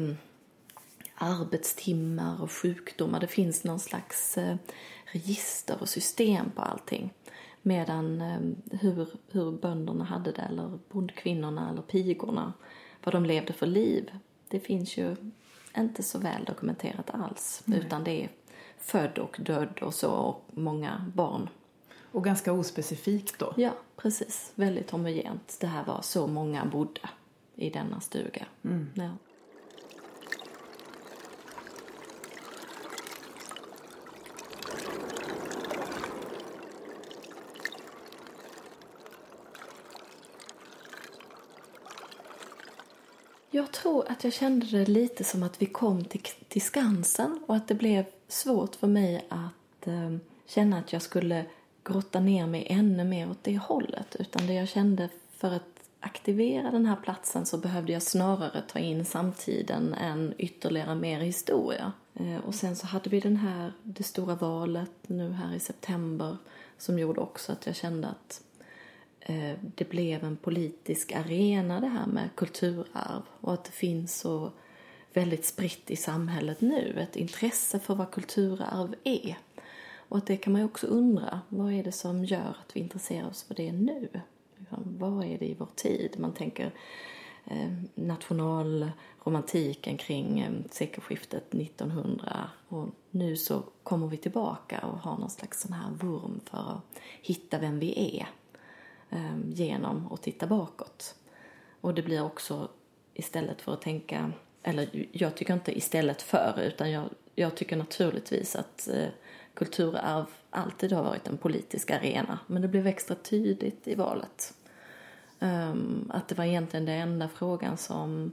arbetstimmar 1.16 2.42
och 2.42 2.52
sjukdomar. 2.52 3.20
Det 3.20 3.26
finns 3.26 3.64
någon 3.64 3.80
slags 3.80 4.38
eh, 4.38 4.56
register 5.04 5.76
och 5.80 5.88
system 5.88 6.50
på 6.50 6.62
allting. 6.62 7.12
Medan 7.62 8.20
eh, 8.20 8.40
hur, 8.80 9.08
hur 9.30 9.52
bönderna 9.52 10.04
hade 10.04 10.32
det, 10.32 10.42
eller 10.42 10.78
bondkvinnorna 10.88 11.70
eller 11.70 11.82
pigorna, 11.82 12.52
vad 13.04 13.14
de 13.14 13.24
levde 13.24 13.52
för 13.52 13.66
liv. 13.66 14.10
Det 14.48 14.60
finns 14.60 14.96
ju 14.96 15.16
inte 15.76 16.02
så 16.02 16.18
väl 16.18 16.44
dokumenterat 16.44 17.10
alls. 17.10 17.62
Nej. 17.64 17.78
Utan 17.78 18.04
det 18.04 18.24
är 18.24 18.30
född 18.78 19.18
och 19.18 19.36
död 19.40 19.78
och 19.82 19.94
så 19.94 20.10
och 20.10 20.44
många 20.48 21.12
barn. 21.14 21.48
Och 22.12 22.24
ganska 22.24 22.52
ospecifikt 22.52 23.38
då? 23.38 23.54
Ja, 23.56 23.70
precis. 23.96 24.52
Väldigt 24.54 24.90
homogent. 24.90 25.56
Det 25.60 25.66
här 25.66 25.84
var 25.84 26.02
så 26.02 26.26
många 26.26 26.64
bodde 26.64 27.00
i 27.54 27.70
denna 27.70 28.00
stuga. 28.00 28.46
Mm. 28.64 28.90
Ja. 28.94 29.10
Jag 43.56 43.72
tror 43.72 44.10
att 44.10 44.24
jag 44.24 44.32
kände 44.32 44.66
det 44.66 44.86
lite 44.86 45.24
som 45.24 45.42
att 45.42 45.62
vi 45.62 45.66
kom 45.66 46.04
till, 46.04 46.20
till 46.48 46.62
Skansen 46.62 47.40
och 47.46 47.56
att 47.56 47.68
det 47.68 47.74
blev 47.74 48.04
svårt 48.28 48.74
för 48.74 48.86
mig 48.86 49.26
att 49.28 49.86
eh, 49.86 50.16
känna 50.46 50.78
att 50.78 50.92
jag 50.92 51.02
skulle 51.02 51.44
grotta 51.84 52.20
ner 52.20 52.46
mig 52.46 52.66
ännu 52.70 53.04
mer 53.04 53.30
åt 53.30 53.44
det 53.44 53.58
hållet. 53.58 54.16
Utan 54.18 54.46
det 54.46 54.52
jag 54.52 54.68
kände 54.68 55.08
för 55.30 55.52
att 55.52 55.62
aktivera 56.00 56.70
den 56.70 56.86
här 56.86 56.96
platsen 56.96 57.46
så 57.46 57.58
behövde 57.58 57.92
jag 57.92 58.02
snarare 58.02 58.62
ta 58.68 58.78
in 58.78 59.04
samtiden 59.04 59.94
än 59.94 60.34
ytterligare 60.38 60.94
mer 60.94 61.20
historia. 61.20 61.92
Eh, 62.14 62.36
och 62.46 62.54
sen 62.54 62.76
så 62.76 62.86
hade 62.86 63.10
vi 63.10 63.20
den 63.20 63.36
här, 63.36 63.72
det 63.82 64.02
stora 64.02 64.34
valet 64.34 64.90
nu 65.02 65.32
här 65.32 65.54
i 65.54 65.60
september 65.60 66.36
som 66.78 66.98
gjorde 66.98 67.20
också 67.20 67.52
att 67.52 67.66
jag 67.66 67.76
kände 67.76 68.08
att 68.08 68.40
Eh, 69.28 69.58
det 69.74 69.88
blev 69.88 70.24
en 70.24 70.36
politisk 70.36 71.12
arena 71.12 71.80
det 71.80 71.86
här 71.86 72.06
med 72.06 72.28
kulturarv 72.34 73.22
och 73.40 73.52
att 73.52 73.64
det 73.64 73.72
finns 73.72 74.20
så 74.20 74.52
väldigt 75.12 75.44
spritt 75.44 75.90
i 75.90 75.96
samhället 75.96 76.60
nu, 76.60 77.00
ett 77.00 77.16
intresse 77.16 77.80
för 77.80 77.94
vad 77.94 78.10
kulturarv 78.10 78.94
är. 79.04 79.38
Och 80.08 80.18
att 80.18 80.26
det 80.26 80.36
kan 80.36 80.52
man 80.52 80.62
ju 80.62 80.66
också 80.66 80.86
undra, 80.86 81.40
vad 81.48 81.72
är 81.72 81.84
det 81.84 81.92
som 81.92 82.24
gör 82.24 82.56
att 82.60 82.76
vi 82.76 82.80
intresserar 82.80 83.28
oss 83.28 83.42
för 83.42 83.54
det 83.54 83.72
nu? 83.72 84.08
Liksom, 84.56 84.96
vad 84.98 85.24
är 85.24 85.38
det 85.38 85.46
i 85.46 85.54
vår 85.54 85.68
tid? 85.74 86.14
Man 86.18 86.32
tänker 86.32 86.72
eh, 87.44 87.72
nationalromantiken 87.94 89.96
kring 89.96 90.40
eh, 90.40 90.52
sekelskiftet 90.70 91.54
1900 91.54 92.50
och 92.68 92.88
nu 93.10 93.36
så 93.36 93.62
kommer 93.82 94.06
vi 94.06 94.16
tillbaka 94.16 94.80
och 94.80 94.98
har 94.98 95.18
någon 95.18 95.30
slags 95.30 95.60
sån 95.60 95.72
här 95.72 95.90
vurm 95.90 96.40
för 96.44 96.58
att 96.58 97.00
hitta 97.22 97.58
vem 97.58 97.78
vi 97.78 98.18
är 98.18 98.26
Ehm, 99.10 99.50
genom 99.50 100.12
att 100.12 100.22
titta 100.22 100.46
bakåt. 100.46 101.14
Och 101.80 101.94
det 101.94 102.02
blir 102.02 102.22
också 102.22 102.68
istället 103.14 103.62
för 103.62 103.72
att 103.72 103.82
tänka, 103.82 104.32
eller 104.62 105.06
jag 105.12 105.36
tycker 105.36 105.54
inte 105.54 105.78
istället 105.78 106.22
för 106.22 106.60
utan 106.62 106.90
jag, 106.90 107.08
jag 107.34 107.56
tycker 107.56 107.76
naturligtvis 107.76 108.56
att 108.56 108.88
eh, 108.88 109.08
kulturarv 109.54 110.26
alltid 110.50 110.92
har 110.92 111.02
varit 111.02 111.28
en 111.28 111.38
politisk 111.38 111.90
arena. 111.90 112.38
Men 112.46 112.62
det 112.62 112.68
blev 112.68 112.86
extra 112.86 113.16
tydligt 113.16 113.88
i 113.88 113.94
valet. 113.94 114.54
Um, 115.40 116.10
att 116.14 116.28
det 116.28 116.34
var 116.34 116.44
egentligen 116.44 116.86
den 116.86 117.00
enda 117.00 117.28
frågan 117.28 117.76
som 117.76 118.32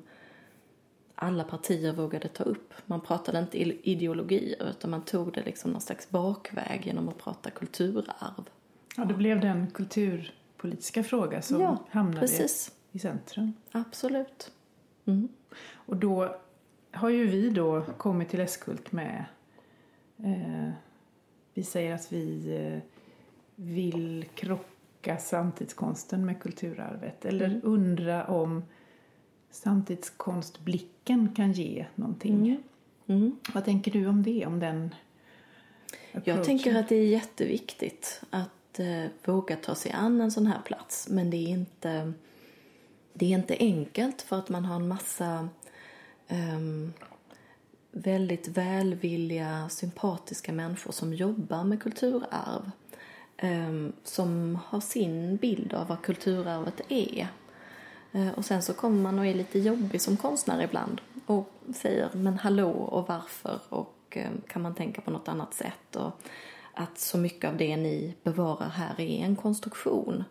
alla 1.16 1.44
partier 1.44 1.94
vågade 1.94 2.28
ta 2.28 2.44
upp. 2.44 2.74
Man 2.86 3.02
pratade 3.02 3.40
inte 3.40 3.58
ideologier 3.90 4.70
utan 4.70 4.92
man 4.92 5.02
tog 5.02 5.34
det 5.34 5.44
liksom 5.44 5.72
någon 5.72 5.82
slags 5.82 6.10
bakväg 6.10 6.82
genom 6.86 7.10
att 7.10 7.18
prata 7.18 7.50
kulturarv. 7.50 8.50
Ja, 8.98 9.06
det 9.06 9.14
blev 9.14 9.40
den 9.40 9.72
kulturpolitiska 10.64 11.04
fråga 11.04 11.42
som 11.42 11.62
ja, 11.62 11.78
hamnade 11.92 12.20
precis. 12.20 12.72
i 12.92 13.00
centrum. 13.00 13.54
Absolut. 13.72 14.52
Mm. 15.06 15.28
Och 15.74 15.98
då 15.98 16.36
har 16.92 17.10
ju 17.10 17.28
vi 17.28 17.50
då 17.50 17.82
kommit 17.98 18.30
till 18.30 18.40
Eskult 18.40 18.92
med 18.92 19.26
eh, 20.18 20.72
vi 21.54 21.64
säger 21.64 21.96
att 21.96 22.12
vi 22.12 22.56
eh, 22.56 22.80
vill 23.56 24.26
krocka 24.36 25.18
samtidskonsten 25.18 26.26
med 26.26 26.42
kulturarvet. 26.42 27.26
Eller 27.26 27.46
mm. 27.46 27.62
undra 27.64 28.26
om 28.26 28.64
samtidskonstblicken 29.52 31.34
kan 31.36 31.52
ge 31.52 31.86
någonting. 31.96 32.48
Mm. 32.48 32.64
Mm. 33.08 33.36
Vad 33.54 33.66
tänker 33.66 33.92
du 33.92 34.08
om 34.08 34.24
det? 34.24 34.46
Om 34.46 34.60
den 34.60 34.96
approachen? 36.14 36.36
Jag 36.38 36.46
tänker 36.46 36.76
att 36.76 36.90
det 36.90 36.96
är 36.96 37.08
jätteviktigt 37.08 38.22
att 38.30 38.63
eh, 38.80 39.06
våga 39.26 39.56
ta 39.56 39.76
sig 39.76 39.92
an 39.92 40.22
en 40.22 40.32
sån 40.32 40.48
här 40.48 40.62
plats. 40.66 41.08
Men 41.10 41.30
det 41.30 41.38
är 41.38 41.50
inte, 41.50 42.14
det 43.14 43.26
är 43.26 43.30
inte 43.30 43.58
enkelt 43.60 44.22
för 44.22 44.40
att 44.40 44.50
man 44.50 44.66
har 44.66 44.76
en 44.76 44.88
massa 44.88 45.50
um, 46.30 46.94
väldigt 47.92 48.48
välvilliga, 48.48 49.70
sympatiska 49.70 50.52
människor 50.52 50.92
som 50.92 51.14
jobbar 51.14 51.64
med 51.64 51.82
kulturarv. 51.82 52.72
Ehm, 53.44 53.94
som 54.04 54.60
har 54.66 54.80
sin 54.80 55.38
bild 55.38 55.74
av 55.74 55.88
vad 55.88 56.02
kulturarvet 56.02 56.82
är. 56.90 57.28
Eh, 58.12 58.30
och 58.30 58.46
sen 58.46 58.62
så 58.62 58.74
kommer 58.74 59.02
man 59.02 59.20
och 59.20 59.26
är 59.26 59.34
lite 59.34 59.60
jobbig 59.60 60.02
som 60.02 60.18
konstnär 60.18 60.64
ibland 60.64 61.02
och 61.26 61.50
säger 61.76 62.10
men 62.14 62.38
hallå 62.38 62.72
och 62.72 63.08
varför 63.08 63.60
och 63.70 63.98
ehm, 64.10 64.42
kan 64.48 64.62
man 64.62 64.76
tänka 64.76 65.02
på 65.02 65.12
något 65.12 65.28
annat 65.28 65.54
sätt 65.54 65.96
och 65.96 66.12
att 66.74 66.98
så 66.98 67.18
mycket 67.18 67.50
av 67.50 67.58
det 67.58 67.78
ni 67.78 68.16
bevarar 68.24 68.70
här 68.70 69.02
är 69.02 69.26
en 69.26 69.36
konstruktion. 69.36 70.24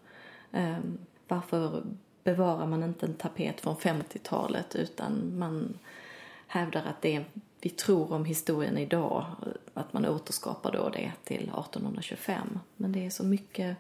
Ehm, 0.52 0.98
varför 1.28 1.82
bevarar 2.24 2.66
man 2.66 2.82
inte 2.82 3.06
en 3.06 3.14
tapet 3.14 3.60
från 3.60 3.76
50-talet 3.76 4.76
utan 4.76 5.38
man 5.38 5.78
hävdar 6.46 6.84
att 6.84 7.02
det 7.02 7.24
vi 7.60 7.70
tror 7.70 8.12
om 8.12 8.24
historien 8.24 8.78
idag, 8.78 9.26
att 9.74 9.92
man 9.92 10.06
återskapar 10.06 10.72
då 10.72 10.88
det 10.88 11.12
till 11.24 11.36
1825. 11.42 12.58
Men 12.76 12.92
det 12.92 13.06
är 13.06 13.10
så 13.10 13.24
mycket 13.24 13.76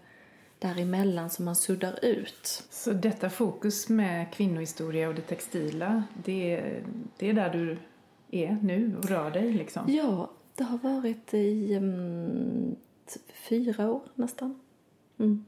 däremellan 0.58 1.30
som 1.30 1.44
man 1.44 1.56
suddar 1.56 2.04
ut. 2.04 2.64
Så 2.70 2.92
detta 2.92 3.30
fokus 3.30 3.88
med 3.88 4.32
kvinnohistoria 4.32 5.08
och 5.08 5.14
det 5.14 5.22
textila, 5.22 6.04
det, 6.24 6.62
det 7.16 7.28
är 7.30 7.32
där 7.32 7.50
du 7.50 7.78
är 8.30 8.58
nu 8.62 8.96
och 8.98 9.04
rör 9.04 9.30
dig 9.30 9.52
liksom? 9.52 9.82
Ja, 9.92 10.30
det 10.54 10.64
har 10.64 10.78
varit 10.78 11.34
i 11.34 11.76
um, 11.76 12.76
fyra 13.48 13.90
år 13.90 14.02
nästan. 14.14 14.60
Mm. 15.18 15.44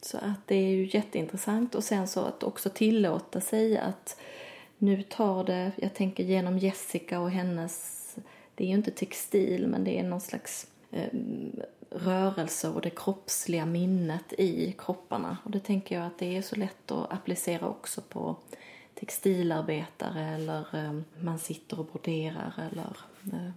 Så 0.00 0.18
att 0.18 0.46
det 0.46 0.54
är 0.54 0.70
ju 0.70 0.88
jätteintressant 0.92 1.74
och 1.74 1.84
sen 1.84 2.08
så 2.08 2.20
att 2.20 2.42
också 2.42 2.70
tillåta 2.70 3.40
sig 3.40 3.78
att 3.78 4.20
nu 4.78 5.02
tar 5.02 5.44
det, 5.44 5.72
jag 5.76 5.94
tänker 5.94 6.24
genom 6.24 6.58
Jessica 6.58 7.20
och 7.20 7.30
hennes, 7.30 8.16
det 8.54 8.64
är 8.64 8.68
ju 8.68 8.74
inte 8.74 8.90
textil 8.90 9.66
men 9.66 9.84
det 9.84 9.98
är 9.98 10.02
någon 10.02 10.20
slags 10.20 10.66
eh, 10.90 11.08
rörelse 11.90 12.68
och 12.68 12.80
det 12.80 12.90
kroppsliga 12.90 13.66
minnet 13.66 14.32
i 14.32 14.74
kropparna. 14.78 15.38
Och 15.44 15.50
det 15.50 15.60
tänker 15.60 15.94
jag 15.94 16.06
att 16.06 16.18
det 16.18 16.36
är 16.36 16.42
så 16.42 16.56
lätt 16.56 16.90
att 16.90 17.12
applicera 17.12 17.68
också 17.68 18.00
på 18.00 18.36
textilarbetare 18.94 20.24
eller 20.34 20.74
eh, 20.74 21.00
man 21.20 21.38
sitter 21.38 21.80
och 21.80 21.86
broderar 21.86 22.52
eller 22.70 22.96
eh, 23.32 23.50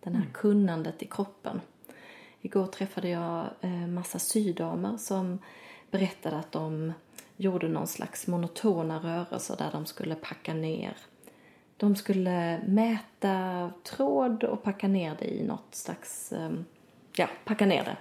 den 0.00 0.14
här 0.14 0.22
mm. 0.22 0.32
kunnandet 0.32 1.02
i 1.02 1.06
kroppen. 1.06 1.60
Igår 2.40 2.66
träffade 2.66 3.08
jag 3.08 3.46
eh, 3.60 3.86
massa 3.86 4.18
sydamer 4.18 4.96
som 4.96 5.38
berättade 5.90 6.36
att 6.36 6.52
de 6.52 6.92
gjorde 7.36 7.68
någon 7.68 7.86
slags 7.86 8.26
monotona 8.26 8.98
rörelser 8.98 9.56
där 9.56 9.68
de 9.72 9.86
skulle 9.86 10.14
packa 10.14 10.54
ner. 10.54 10.96
De 11.76 11.96
skulle 11.96 12.60
mäta 12.66 13.70
tråd 13.82 14.44
och 14.44 14.62
packa 14.62 14.88
ner 14.88 15.16
det 15.18 15.34
i 15.34 15.42
något 15.42 15.74
slags, 15.74 16.32
ehm, 16.32 16.64
ja, 17.12 17.28
packa 17.44 17.66
ner 17.66 17.84
det. 17.84 17.96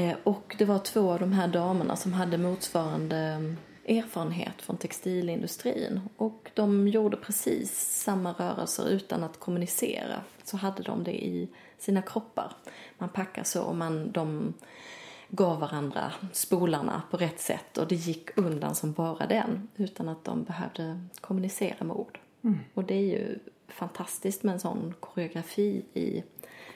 Eh, 0.00 0.16
och 0.24 0.54
det 0.58 0.64
var 0.64 0.78
två 0.78 1.12
av 1.12 1.20
de 1.20 1.32
här 1.32 1.48
damerna 1.48 1.96
som 1.96 2.12
hade 2.12 2.38
motsvarande 2.38 3.16
ehm, 3.16 3.56
erfarenhet 3.88 4.62
från 4.62 4.76
textilindustrin 4.76 6.00
och 6.16 6.50
de 6.54 6.88
gjorde 6.88 7.16
precis 7.16 8.00
samma 8.02 8.32
rörelser 8.32 8.88
utan 8.88 9.24
att 9.24 9.40
kommunicera. 9.40 10.22
Så 10.44 10.56
hade 10.56 10.82
de 10.82 11.04
det 11.04 11.24
i 11.24 11.48
sina 11.78 12.02
kroppar. 12.02 12.52
Man 12.98 13.08
packar 13.08 13.44
så 13.44 13.62
och 13.62 13.76
man, 13.76 14.12
de 14.12 14.54
gav 15.28 15.60
varandra 15.60 16.12
spolarna 16.32 17.02
på 17.10 17.16
rätt 17.16 17.40
sätt 17.40 17.78
och 17.78 17.88
det 17.88 17.94
gick 17.94 18.38
undan 18.38 18.74
som 18.74 18.92
bara 18.92 19.26
den 19.26 19.68
utan 19.76 20.08
att 20.08 20.24
de 20.24 20.44
behövde 20.44 21.00
kommunicera 21.20 21.84
med 21.84 21.96
ord. 21.96 22.18
Mm. 22.44 22.58
Och 22.74 22.84
det 22.84 22.94
är 22.94 23.18
ju 23.18 23.38
fantastiskt 23.68 24.42
med 24.42 24.52
en 24.52 24.60
sån 24.60 24.94
koreografi 25.00 25.84
i 25.94 26.22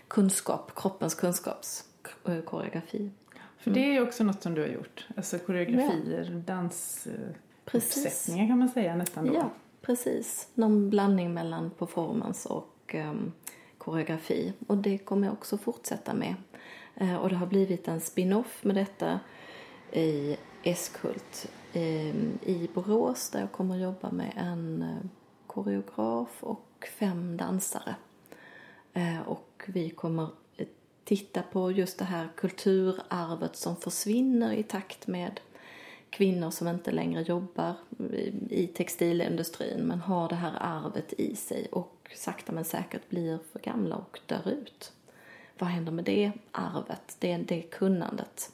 kunskap, 0.08 0.72
kroppens 0.74 1.14
kunskapskoreografi. 1.14 3.10
För 3.62 3.70
det 3.70 3.96
är 3.96 4.02
också 4.02 4.24
något 4.24 4.42
som 4.42 4.54
du 4.54 4.60
har 4.60 4.68
gjort, 4.68 5.06
alltså 5.16 5.38
koreografier, 5.38 6.30
ja. 6.32 6.54
dansuppsättningar 6.54 8.48
kan 8.48 8.58
man 8.58 8.68
säga 8.68 8.96
nästan 8.96 9.26
då. 9.26 9.34
Ja, 9.34 9.50
precis. 9.82 10.48
Någon 10.54 10.90
blandning 10.90 11.34
mellan 11.34 11.70
performance 11.70 12.48
och 12.48 12.94
um, 12.94 13.32
koreografi. 13.78 14.52
Och 14.66 14.76
det 14.76 14.98
kommer 14.98 15.26
jag 15.26 15.32
också 15.32 15.58
fortsätta 15.58 16.14
med. 16.14 16.34
Eh, 16.94 17.16
och 17.16 17.28
det 17.28 17.36
har 17.36 17.46
blivit 17.46 17.88
en 17.88 18.00
spin-off 18.00 18.64
med 18.64 18.76
detta 18.76 19.20
i 19.92 20.36
Eskult 20.62 21.50
ehm, 21.72 22.38
i 22.42 22.68
Borås 22.74 23.30
där 23.30 23.40
jag 23.40 23.52
kommer 23.52 23.74
att 23.74 23.82
jobba 23.82 24.10
med 24.10 24.32
en 24.36 24.82
eh, 24.82 25.10
koreograf 25.46 26.28
och 26.40 26.88
fem 26.98 27.36
dansare. 27.36 27.94
Eh, 28.92 29.20
och 29.20 29.62
vi 29.66 29.90
kommer 29.90 30.28
titta 31.04 31.42
på 31.42 31.72
just 31.72 31.98
det 31.98 32.04
här 32.04 32.28
kulturarvet 32.36 33.56
som 33.56 33.76
försvinner 33.76 34.52
i 34.52 34.62
takt 34.62 35.06
med 35.06 35.40
kvinnor 36.10 36.50
som 36.50 36.68
inte 36.68 36.90
längre 36.90 37.22
jobbar 37.22 37.74
i 38.50 38.66
textilindustrin 38.66 39.80
men 39.80 40.00
har 40.00 40.28
det 40.28 40.34
här 40.34 40.52
arvet 40.60 41.12
i 41.12 41.36
sig 41.36 41.66
och 41.72 42.10
sakta 42.14 42.52
men 42.52 42.64
säkert 42.64 43.08
blir 43.08 43.38
för 43.52 43.58
gamla 43.58 43.96
och 43.96 44.20
dör 44.26 44.48
ut 44.48 44.92
vad 45.62 45.70
händer 45.70 45.92
med 45.92 46.04
det 46.04 46.32
arvet, 46.52 47.16
det, 47.18 47.36
det 47.36 47.62
kunnandet? 47.62 48.52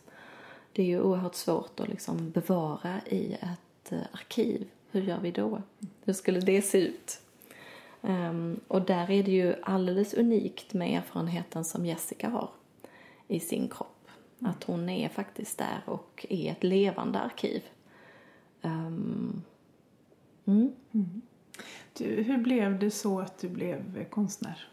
Det 0.73 0.83
är 0.83 0.87
ju 0.87 1.01
oerhört 1.01 1.35
svårt 1.35 1.81
att 1.81 1.89
liksom 1.89 2.31
bevara 2.31 3.01
i 3.07 3.33
ett 3.33 3.93
eh, 3.93 4.01
arkiv. 4.13 4.69
Hur 4.91 5.03
gör 5.03 5.21
vi 5.21 5.31
då? 5.31 5.63
Hur 6.05 6.13
skulle 6.13 6.41
det 6.41 6.63
se 6.63 6.79
ut? 6.79 7.21
Um, 8.01 8.61
och 8.69 8.83
där 8.83 9.11
är 9.11 9.23
det 9.23 9.31
ju 9.31 9.55
alldeles 9.63 10.15
unikt 10.15 10.75
med 10.75 10.99
erfarenheten 10.99 11.65
som 11.65 11.87
Jessica 11.87 12.29
har. 12.29 12.51
i 13.29 13.41
sin 13.41 13.69
kropp. 13.69 14.09
Att 14.41 14.65
hon 14.65 14.89
är 14.89 15.09
faktiskt 15.09 15.59
där 15.59 15.83
och 15.87 16.27
är 16.29 16.53
ett 16.53 16.65
levande 16.65 17.19
arkiv. 17.19 17.63
Um, 18.63 19.43
mm. 20.47 20.73
Mm. 20.93 21.23
Du, 21.93 22.23
hur 22.23 22.39
blev 22.39 22.79
det 22.79 22.91
så 22.91 23.21
att 23.21 23.39
du 23.39 23.49
blev 23.49 24.05
konstnär? 24.05 24.69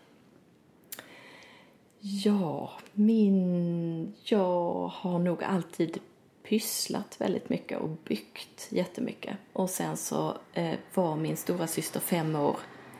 Ja, 1.99 2.71
min... 2.93 4.13
Jag 4.23 4.87
har 4.87 5.19
nog 5.19 5.43
alltid 5.43 5.99
pysslat 6.43 7.21
väldigt 7.21 7.49
mycket 7.49 7.79
och 7.79 7.89
byggt 7.89 8.67
jättemycket. 8.69 9.37
Och 9.53 9.69
sen 9.69 9.97
så 9.97 10.37
eh, 10.53 10.75
var 10.93 11.15
min 11.15 11.37
stora 11.37 11.67
syster 11.67 11.99
fem 11.99 12.35
år 12.35 12.57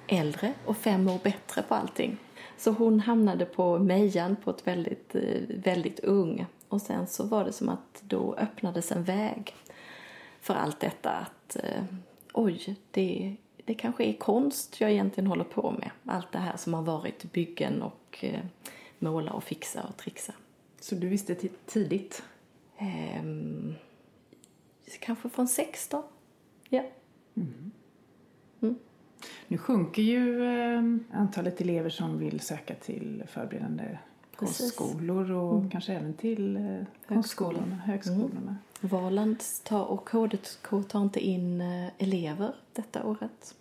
äldre 0.08 0.54
och 0.66 0.78
fem 0.78 1.10
år 1.10 1.20
bättre 1.24 1.62
på 1.62 1.76
allting. 1.76 2.18
Så 2.58 2.72
hon 2.72 3.00
hamnade 3.00 3.46
på 3.46 3.80
Mejan 3.80 4.36
på 4.36 4.50
ett 4.50 4.68
väldigt, 4.68 5.16
eh, 5.16 5.42
väldigt 5.48 6.00
ung. 6.00 6.46
Och 6.70 6.82
sen 6.82 7.08
så 7.08 7.24
var 7.24 7.46
det 7.46 7.52
som 7.52 7.70
att 7.70 8.02
då 8.02 8.36
öppnades 8.36 8.92
en 8.92 9.04
väg 9.04 9.56
för 10.42 10.54
allt 10.54 10.80
detta 10.80 11.10
att 11.10 11.56
eh, 11.56 11.84
oj, 12.34 12.76
det, 12.92 13.36
det 13.66 13.74
kanske 13.74 14.04
är 14.04 14.14
konst 14.14 14.82
jag 14.82 14.92
egentligen 14.92 15.28
håller 15.28 15.44
på 15.44 15.72
med. 15.72 15.92
Allt 16.06 16.32
det 16.32 16.40
här 16.40 16.58
som 16.58 16.74
har 16.74 16.82
varit 16.82 17.32
byggen 17.32 17.82
och 17.82 18.18
eh, 18.22 18.40
måla 19.00 19.32
och 19.32 19.44
fixa 19.44 19.84
och 19.84 19.98
trixa. 19.98 20.34
Så 20.80 20.96
du 20.96 21.08
visste 21.08 21.36
tidigt? 21.66 22.24
Ehm, 22.78 23.76
kanske 25.00 25.30
från 25.30 25.48
16. 25.48 26.04
Ja. 26.70 26.84
Mm. 27.36 27.72
Mm. 28.62 28.76
Nu 29.48 29.58
sjunker 29.58 30.02
ju 30.02 30.44
eh, 30.44 30.84
antalet 31.12 31.62
elever 31.62 31.90
som 31.90 32.18
vill 32.18 32.40
söka 32.40 32.76
till 32.76 33.24
förberedande 33.28 33.98
konstskolor 34.36 35.32
och 35.32 35.58
mm. 35.58 35.70
kanske 35.70 35.94
även 35.94 36.14
till 36.14 36.58
eh, 36.58 36.86
konstskolorna, 37.08 37.76
högskolorna. 37.76 38.42
Mm. 38.42 38.56
Valand 38.80 39.44
tar, 39.64 39.86
och 39.86 40.10
KDK 40.10 40.88
tar 40.88 41.02
inte 41.02 41.20
in 41.20 41.62
eh, 41.62 41.88
elever 41.98 42.56
detta 42.74 43.04
året. 43.04 43.56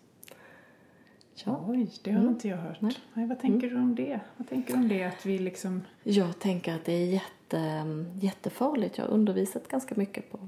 Ja. 1.35 1.65
Oj, 1.69 1.91
det 2.03 2.11
har 2.11 2.21
mm. 2.21 2.33
inte 2.33 2.49
jag 2.49 2.57
hört. 2.57 2.81
Nej. 2.81 2.97
Nej 3.15 3.27
vad 3.27 3.41
tänker 3.41 3.69
mm. 3.69 3.79
du 3.79 3.83
om 3.83 3.95
det? 3.95 4.21
Vad 4.37 4.49
tänker 4.49 4.73
du 4.73 4.79
om 4.79 4.89
det 4.89 5.05
att 5.05 5.27
vi 5.27 5.39
liksom... 5.39 5.83
Jag 6.03 6.39
tänker 6.39 6.75
att 6.75 6.85
det 6.85 6.93
är 6.93 7.07
jätte, 7.07 7.85
jättefarligt. 8.21 8.99
Jag 8.99 9.05
har 9.05 9.13
undervisat 9.13 9.69
ganska 9.69 9.95
mycket 9.95 10.33
på 10.33 10.39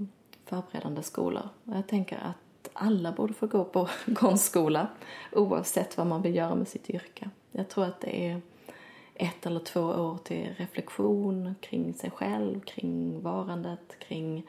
förberedande 0.44 1.02
skolor. 1.02 1.48
Jag 1.64 1.86
tänker 1.86 2.16
att 2.16 2.36
alla 2.76 3.12
borde 3.12 3.34
få 3.34 3.46
gå 3.46 3.64
på 3.64 3.88
konstskola 4.14 4.88
oavsett 5.32 5.96
vad 5.96 6.06
man 6.06 6.22
vill 6.22 6.34
göra 6.34 6.54
med 6.54 6.68
sitt 6.68 6.90
yrke. 6.90 7.30
Jag 7.52 7.68
tror 7.68 7.84
att 7.84 8.00
det 8.00 8.28
är 8.28 8.40
ett 9.14 9.46
eller 9.46 9.60
två 9.60 9.80
år 9.80 10.18
till 10.24 10.54
reflektion 10.56 11.54
kring 11.60 11.94
sig 11.94 12.10
själv, 12.10 12.60
kring 12.60 13.22
varandet, 13.22 13.98
kring 13.98 14.46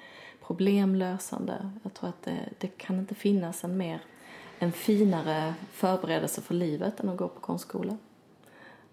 problemlösande. 0.48 1.72
Jag 1.84 1.94
tror 1.94 2.10
att 2.10 2.24
det, 2.24 2.50
det 2.58 2.68
kan 2.68 3.00
inte 3.00 3.16
finnas 3.16 3.64
en 3.64 3.78
mer 3.78 4.02
en 4.60 4.72
finare 4.72 5.54
förberedelse 5.72 6.42
för 6.42 6.54
livet 6.54 7.00
än 7.00 7.10
att 7.10 7.18
gå 7.18 7.28
på 7.28 7.40
konstskola. 7.40 7.98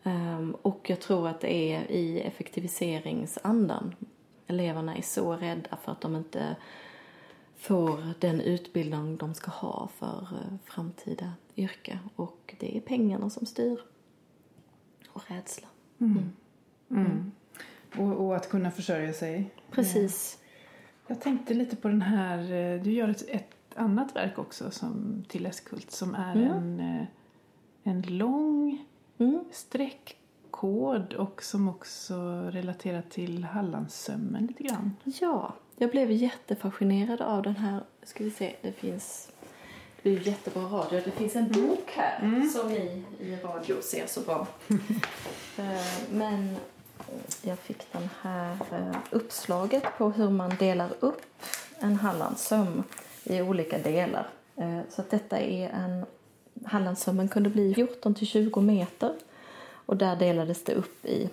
Um, 0.02 0.56
och 0.62 0.90
jag 0.90 1.00
tror 1.00 1.28
att 1.28 1.40
det 1.40 1.54
är 1.54 1.90
i 1.90 2.20
effektiviseringsandan. 2.20 3.94
Eleverna 4.46 4.96
är 4.96 5.02
så 5.02 5.32
rädda 5.32 5.76
för 5.84 5.92
att 5.92 6.00
de 6.00 6.16
inte 6.16 6.56
får 7.64 8.14
den 8.20 8.40
utbildning 8.40 9.16
de 9.16 9.34
ska 9.34 9.50
ha 9.50 9.88
för 9.98 10.28
uh, 10.32 10.56
framtida 10.64 11.32
yrke. 11.56 11.98
Och 12.16 12.54
det 12.60 12.76
är 12.76 12.80
pengarna 12.80 13.30
som 13.30 13.46
styr. 13.46 13.80
Och 15.08 15.22
rädsla. 15.30 15.68
Mm. 15.98 16.32
Mm. 16.90 17.06
Mm. 17.06 17.32
Och, 17.96 18.26
och, 18.26 18.36
att 18.36 18.48
kunna 18.48 18.70
försörja 18.70 19.12
sig. 19.12 19.50
Precis. 19.70 20.38
Jag 21.06 21.20
tänkte 21.20 21.54
lite 21.54 21.76
på 21.76 21.88
den 21.88 22.02
här, 22.02 22.38
eh, 22.38 22.82
du 22.82 22.92
gör 22.92 23.08
ett, 23.08 23.28
ett 23.28 23.54
annat 23.76 24.16
verk 24.16 24.38
också 24.38 24.70
som, 24.70 25.24
till 25.28 25.46
Eskult 25.46 25.90
som 25.90 26.14
är 26.14 26.36
mm. 26.36 26.50
en, 26.52 26.80
eh, 26.80 27.06
en 27.82 28.02
lång 28.02 28.84
mm. 29.18 29.44
streckkod 29.52 31.12
och 31.12 31.42
som 31.42 31.68
också 31.68 32.14
relaterar 32.50 33.02
till 33.02 33.44
Hallandssömmen 33.44 34.46
lite 34.46 34.62
grann. 34.62 34.96
Ja, 35.04 35.54
jag 35.76 35.90
blev 35.90 36.10
jättefascinerad 36.10 37.20
av 37.20 37.42
den 37.42 37.56
här, 37.56 37.80
ska 38.02 38.24
vi 38.24 38.30
se, 38.30 38.54
det 38.62 38.72
finns 38.72 39.28
det 40.04 40.10
är 40.10 40.28
jättebra 40.28 40.62
radio. 40.62 41.00
Det 41.04 41.10
finns 41.10 41.36
en 41.36 41.52
bok 41.52 41.90
här 41.96 42.18
mm. 42.22 42.48
som 42.48 42.68
ni 42.68 43.02
i 43.20 43.36
radio 43.36 43.82
ser 43.82 44.06
så 44.06 44.20
bra. 44.20 44.46
Eh, 45.58 46.10
men 46.10 46.56
jag 47.42 47.58
fick 47.58 47.92
den 47.92 48.08
här 48.22 48.56
eh, 48.72 48.96
uppslaget 49.10 49.84
på 49.98 50.10
hur 50.10 50.30
man 50.30 50.56
delar 50.58 50.90
upp 51.00 51.42
en 51.78 51.96
Hallandssöm 51.96 52.82
i 53.24 53.40
olika 53.42 53.78
delar. 53.78 54.28
Eh, 54.56 54.80
så 54.90 55.00
att 55.00 55.10
detta 55.10 55.38
är 55.38 55.68
en 55.68 56.06
Hallandssömmen 56.64 57.28
kunde 57.28 57.50
bli 57.50 57.74
14 57.74 58.14
till 58.14 58.26
20 58.26 58.60
meter 58.60 59.14
och 59.86 59.96
där 59.96 60.16
delades 60.16 60.64
det 60.64 60.74
upp 60.74 61.04
i 61.04 61.30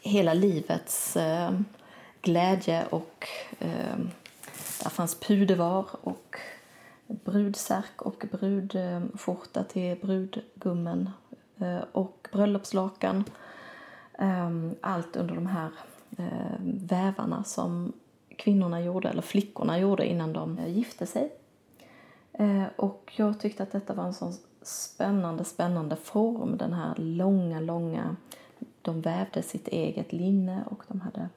hela 0.00 0.34
livets 0.34 1.16
glädje 2.22 2.86
och 2.90 3.28
eh, 3.58 3.98
där 4.82 4.90
fanns 4.90 5.20
pudevar 5.20 5.86
och 6.02 6.36
brudsärk 7.06 8.02
och 8.02 8.24
brudskjorta 8.30 9.64
till 9.64 9.96
brudgummen 10.00 11.10
eh, 11.58 11.80
och 11.92 12.28
bröllopslakan. 12.32 13.24
Ehm, 14.18 14.74
allt 14.80 15.16
under 15.16 15.34
de 15.34 15.46
här 15.46 15.70
eh, 16.18 16.58
vävarna 16.60 17.44
som 17.44 17.92
kvinnorna 18.36 18.80
gjorde, 18.80 19.08
eller 19.08 19.22
flickorna 19.22 19.78
gjorde 19.78 20.06
innan 20.06 20.32
de 20.32 20.58
eh, 20.58 20.68
gifte 20.68 21.06
sig. 21.06 21.32
Eh, 22.32 22.64
och 22.76 23.12
jag 23.16 23.40
tyckte 23.40 23.62
att 23.62 23.72
detta 23.72 23.94
var 23.94 24.04
en 24.04 24.14
sån 24.14 24.34
spännande, 24.62 25.44
spännande 25.44 25.96
form. 25.96 26.56
Den 26.56 26.72
här 26.72 26.94
långa, 26.96 27.60
långa... 27.60 28.16
De 28.82 29.00
vävde 29.00 29.42
sitt 29.42 29.68
eget 29.68 30.12
linne 30.12 30.64
och 30.70 30.82
de 30.88 31.00
hade 31.00 31.28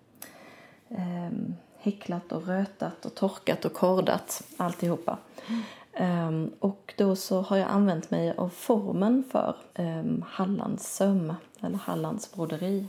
eh, 0.91 1.31
häcklat 1.77 2.31
och 2.31 2.47
rötat 2.47 3.05
och 3.05 3.15
torkat 3.15 3.65
och 3.65 3.73
kordat 3.73 4.43
alltihopa. 4.57 5.17
Mm. 5.47 5.61
Um, 5.99 6.51
och 6.59 6.93
då 6.97 7.15
så 7.15 7.41
har 7.41 7.57
jag 7.57 7.69
använt 7.69 8.11
mig 8.11 8.33
av 8.37 8.49
formen 8.49 9.23
för 9.31 9.55
um, 9.75 10.25
Hallands 10.27 10.95
söm, 10.95 11.33
eller 11.61 11.77
Hallands 11.77 12.31
broderi. 12.31 12.85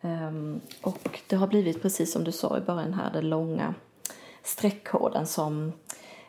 Um, 0.00 0.60
och 0.82 1.20
det 1.26 1.36
har 1.36 1.46
blivit 1.46 1.82
precis 1.82 2.12
som 2.12 2.24
du 2.24 2.32
sa 2.32 2.58
i 2.58 2.60
början 2.60 2.94
här, 2.94 3.12
den 3.12 3.28
långa 3.28 3.74
streckkoden 4.42 5.26
som 5.26 5.72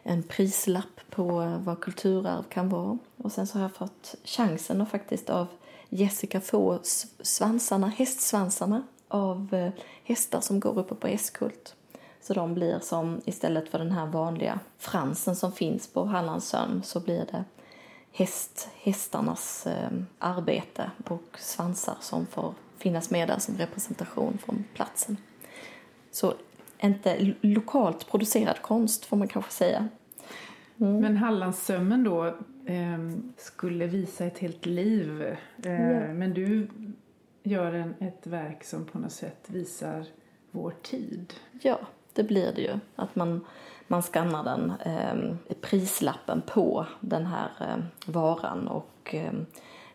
en 0.03 0.23
prislapp 0.23 1.01
på 1.09 1.57
vad 1.59 1.79
kulturarv 1.79 2.43
kan 2.43 2.69
vara. 2.69 2.97
Och 3.17 3.31
sen 3.31 3.47
så 3.47 3.57
har 3.57 3.63
jag 3.63 3.73
fått 3.73 4.15
chansen 4.23 4.81
och 4.81 4.89
faktiskt 4.89 5.29
av 5.29 5.47
Jessica 5.89 6.41
få 6.41 6.79
svansarna, 7.21 7.87
hästsvansarna 7.87 8.83
av 9.09 9.53
eh, 9.53 9.71
hästar 10.03 10.41
som 10.41 10.59
går 10.59 10.79
uppe 10.79 10.95
på 10.95 11.07
Eskult. 11.07 11.75
Så 12.21 12.33
de 12.33 12.53
blir 12.53 12.79
som, 12.79 13.21
istället 13.25 13.69
för 13.69 13.79
den 13.79 13.91
här 13.91 14.05
vanliga 14.05 14.59
fransen 14.77 15.35
som 15.35 15.51
finns 15.51 15.87
på 15.87 16.05
Hallandsön 16.05 16.81
så 16.83 16.99
blir 16.99 17.25
det 17.31 17.43
häst, 18.11 18.69
hästarnas 18.81 19.67
eh, 19.67 19.89
arbete 20.19 20.91
och 21.07 21.37
svansar 21.37 21.95
som 22.01 22.25
får 22.25 22.53
finnas 22.77 23.11
med 23.11 23.27
där 23.27 23.39
som 23.39 23.57
representation 23.57 24.37
från 24.37 24.63
platsen. 24.73 25.17
Så 26.11 26.33
inte 26.79 27.33
lokalt 27.41 28.11
producerad 28.11 28.61
konst 28.61 29.05
får 29.05 29.17
man 29.17 29.27
kanske 29.27 29.51
säga. 29.51 29.87
Mm. 30.77 30.99
Men 30.99 31.17
Hallandssömmen 31.17 32.03
då 32.03 32.25
eh, 32.65 32.99
skulle 33.37 33.87
visa 33.87 34.25
ett 34.25 34.37
helt 34.37 34.65
liv. 34.65 35.21
Eh, 35.63 35.91
ja. 35.91 36.13
Men 36.13 36.33
du 36.33 36.67
gör 37.43 37.73
en, 37.73 37.95
ett 37.99 38.27
verk 38.27 38.63
som 38.63 38.85
på 38.85 38.99
något 38.99 39.11
sätt 39.11 39.45
visar 39.47 40.05
vår 40.51 40.73
tid. 40.81 41.33
Ja, 41.61 41.79
det 42.13 42.23
blir 42.23 42.53
det 42.55 42.61
ju. 42.61 42.79
Att 42.95 43.15
man, 43.15 43.45
man 43.87 44.01
skannar 44.01 44.43
den 44.43 44.73
eh, 44.85 45.55
prislappen 45.61 46.41
på 46.41 46.85
den 46.99 47.25
här 47.25 47.49
eh, 47.59 48.11
varan 48.11 48.67
och 48.67 49.15
eh, 49.15 49.33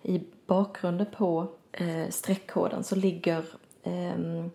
i 0.02 0.22
bakgrunden 0.46 1.06
på 1.16 1.48
eh, 1.72 2.08
streckkoden 2.10 2.84
så 2.84 2.96
ligger 2.96 3.44
eh, 3.82 4.46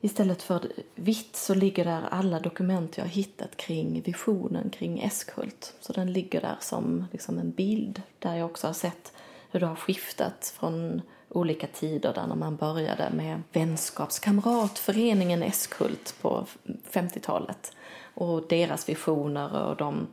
istället 0.00 0.42
för 0.42 0.72
vitt 0.94 1.36
så 1.36 1.54
ligger 1.54 1.84
där 1.84 2.02
alla 2.10 2.40
dokument 2.40 2.96
jag 2.96 3.04
har 3.04 3.10
hittat 3.10 3.56
kring 3.56 4.02
visionen 4.02 4.70
kring 4.70 4.98
Eskult. 5.02 5.74
Så 5.80 5.92
den 5.92 6.12
ligger 6.12 6.40
där 6.40 6.56
som 6.60 7.06
liksom 7.12 7.38
en 7.38 7.50
bild 7.50 8.02
där 8.18 8.34
jag 8.34 8.46
också 8.50 8.66
har 8.66 8.74
sett 8.74 9.12
hur 9.50 9.60
det 9.60 9.66
har 9.66 9.76
skiftat 9.76 10.54
från 10.58 11.02
olika 11.28 11.66
tider 11.66 12.14
där 12.14 12.26
när 12.26 12.36
man 12.36 12.56
började 12.56 13.10
med 13.10 13.42
vänskapskamratföreningen 13.52 15.42
Eskult 15.42 16.14
på 16.20 16.46
50-talet 16.90 17.72
och 18.14 18.42
deras 18.48 18.88
visioner 18.88 19.62
och 19.62 19.76
de 19.76 20.06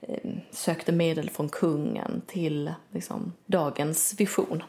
eh, 0.00 0.30
sökte 0.50 0.92
medel 0.92 1.30
från 1.30 1.48
kungen 1.48 2.22
till 2.26 2.72
liksom, 2.90 3.32
dagens 3.46 4.14
vision. 4.20 4.62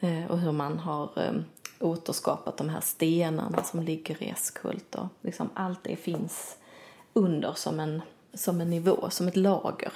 Eh, 0.00 0.30
och 0.30 0.38
hur 0.38 0.52
man 0.52 0.78
har 0.78 1.10
eh, 1.16 1.32
återskapat 1.80 2.56
de 2.56 2.68
här 2.68 2.80
stenarna 2.80 3.62
som 3.62 3.82
ligger 3.82 4.22
i 4.22 4.28
Eskult. 4.30 4.94
Och 4.94 5.06
liksom 5.20 5.50
allt 5.54 5.84
det 5.84 5.96
finns 5.96 6.56
under 7.12 7.52
som 7.52 7.80
en, 7.80 8.02
som 8.34 8.60
en 8.60 8.70
nivå, 8.70 9.10
som 9.10 9.28
ett 9.28 9.36
lager 9.36 9.92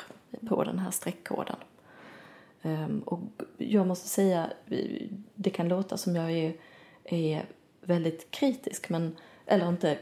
på 0.48 0.64
den 0.64 0.78
här 0.78 0.90
streckkoden. 0.90 1.56
Ehm, 2.64 3.00
och 3.00 3.20
jag 3.58 3.86
måste 3.86 4.08
säga, 4.08 4.50
det 5.34 5.50
kan 5.50 5.68
låta 5.68 5.96
som 5.96 6.16
jag 6.16 6.32
är, 6.32 6.54
är 7.04 7.46
väldigt 7.80 8.30
kritisk, 8.30 8.88
men 8.88 9.16
eller 9.46 9.68
inte, 9.68 9.98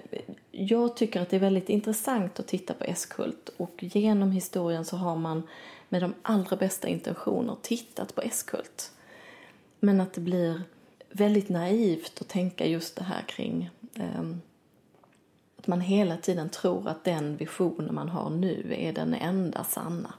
jag 0.50 0.96
tycker 0.96 1.20
att 1.20 1.30
det 1.30 1.36
är 1.36 1.40
väldigt 1.40 1.68
intressant 1.68 2.40
att 2.40 2.46
titta 2.46 2.74
på 2.74 2.84
Eskult 2.84 3.48
och 3.56 3.74
genom 3.78 4.32
historien 4.32 4.84
så 4.84 4.96
har 4.96 5.16
man 5.16 5.42
med 5.88 6.02
de 6.02 6.14
allra 6.22 6.56
bästa 6.56 6.88
intentioner 6.88 7.56
tittat 7.62 8.14
på 8.14 8.22
Eskult. 8.22 8.92
Men 9.80 10.00
att 10.00 10.12
det 10.12 10.20
blir 10.20 10.62
väldigt 11.10 11.48
naivt 11.48 12.20
att 12.20 12.28
tänka 12.28 12.66
just 12.66 12.96
det 12.96 13.04
här 13.04 13.22
kring 13.22 13.70
um, 14.18 14.40
att 15.56 15.66
man 15.66 15.80
hela 15.80 16.16
tiden 16.16 16.50
tror 16.50 16.88
att 16.88 17.04
den 17.04 17.36
vision 17.36 17.88
man 17.92 18.08
har 18.08 18.30
nu 18.30 18.74
är 18.78 18.92
den 18.92 19.14
enda 19.14 19.64
sanna. 19.64 20.14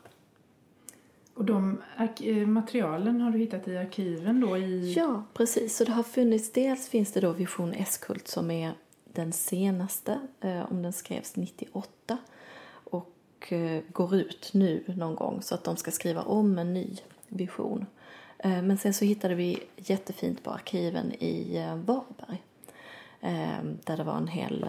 Och 1.33 1.45
de 1.45 1.81
eh, 2.21 2.47
materialen 2.47 3.21
har 3.21 3.31
du 3.31 3.37
hittat 3.37 3.67
i 3.67 3.77
arkiven 3.77 4.39
då? 4.39 4.57
I... 4.57 4.93
Ja, 4.93 5.23
precis. 5.33 5.77
Så 5.77 5.83
det 5.83 5.91
har 5.91 6.03
funnits, 6.03 6.51
dels 6.51 6.89
finns 6.89 7.11
det 7.11 7.19
då 7.19 7.31
Vision 7.31 7.73
Eskult 7.73 8.27
som 8.27 8.51
är 8.51 8.73
den 9.13 9.33
senaste, 9.33 10.19
eh, 10.41 10.71
om 10.71 10.81
den 10.81 10.93
skrevs 10.93 11.35
98 11.35 12.17
och 12.83 13.53
eh, 13.53 13.81
går 13.91 14.15
ut 14.15 14.49
nu 14.53 14.83
någon 14.87 15.15
gång 15.15 15.41
så 15.41 15.55
att 15.55 15.63
de 15.63 15.77
ska 15.77 15.91
skriva 15.91 16.21
om 16.21 16.57
en 16.57 16.73
ny 16.73 16.97
vision. 17.27 17.85
Men 18.45 18.77
sen 18.77 18.93
så 18.93 19.05
hittade 19.05 19.35
vi 19.35 19.63
jättefint 19.77 20.43
på 20.43 20.51
arkiven 20.51 21.11
i 21.13 21.65
Varberg 21.85 22.43
där 23.83 23.97
det 23.97 24.03
var 24.03 24.17
en 24.17 24.27
hel 24.27 24.65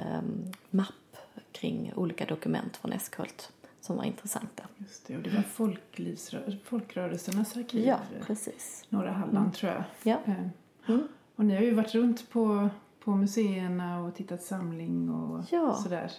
mapp 0.71 1.17
kring 1.53 1.93
olika 1.97 2.27
dokument 2.27 2.77
från 2.77 2.93
Eskult 2.93 3.53
som 3.85 3.97
var 3.97 4.05
intressanta. 4.05 4.63
Just 4.79 5.07
det, 5.07 5.17
och 5.17 5.23
det 5.23 5.31
var 5.31 5.43
folklivsrö- 5.43 6.59
folkrörelsernas 6.65 7.57
arkiv. 7.57 7.87
Ja, 7.87 7.99
precis. 8.27 8.85
Norra 8.89 9.13
Halland 9.13 9.39
mm. 9.39 9.53
tror 9.53 9.73
jag. 9.73 9.85
Ja. 10.03 10.19
Mm. 10.87 11.09
Och 11.37 11.45
ni 11.45 11.55
har 11.55 11.63
ju 11.63 11.75
varit 11.75 11.95
runt 11.95 12.31
på 12.31 12.71
på 13.05 13.11
museerna 13.11 14.01
och 14.01 14.15
tittat 14.15 14.43
samling 14.43 15.11
och 15.11 15.45
ja. 15.51 15.75
sådär. 15.75 16.13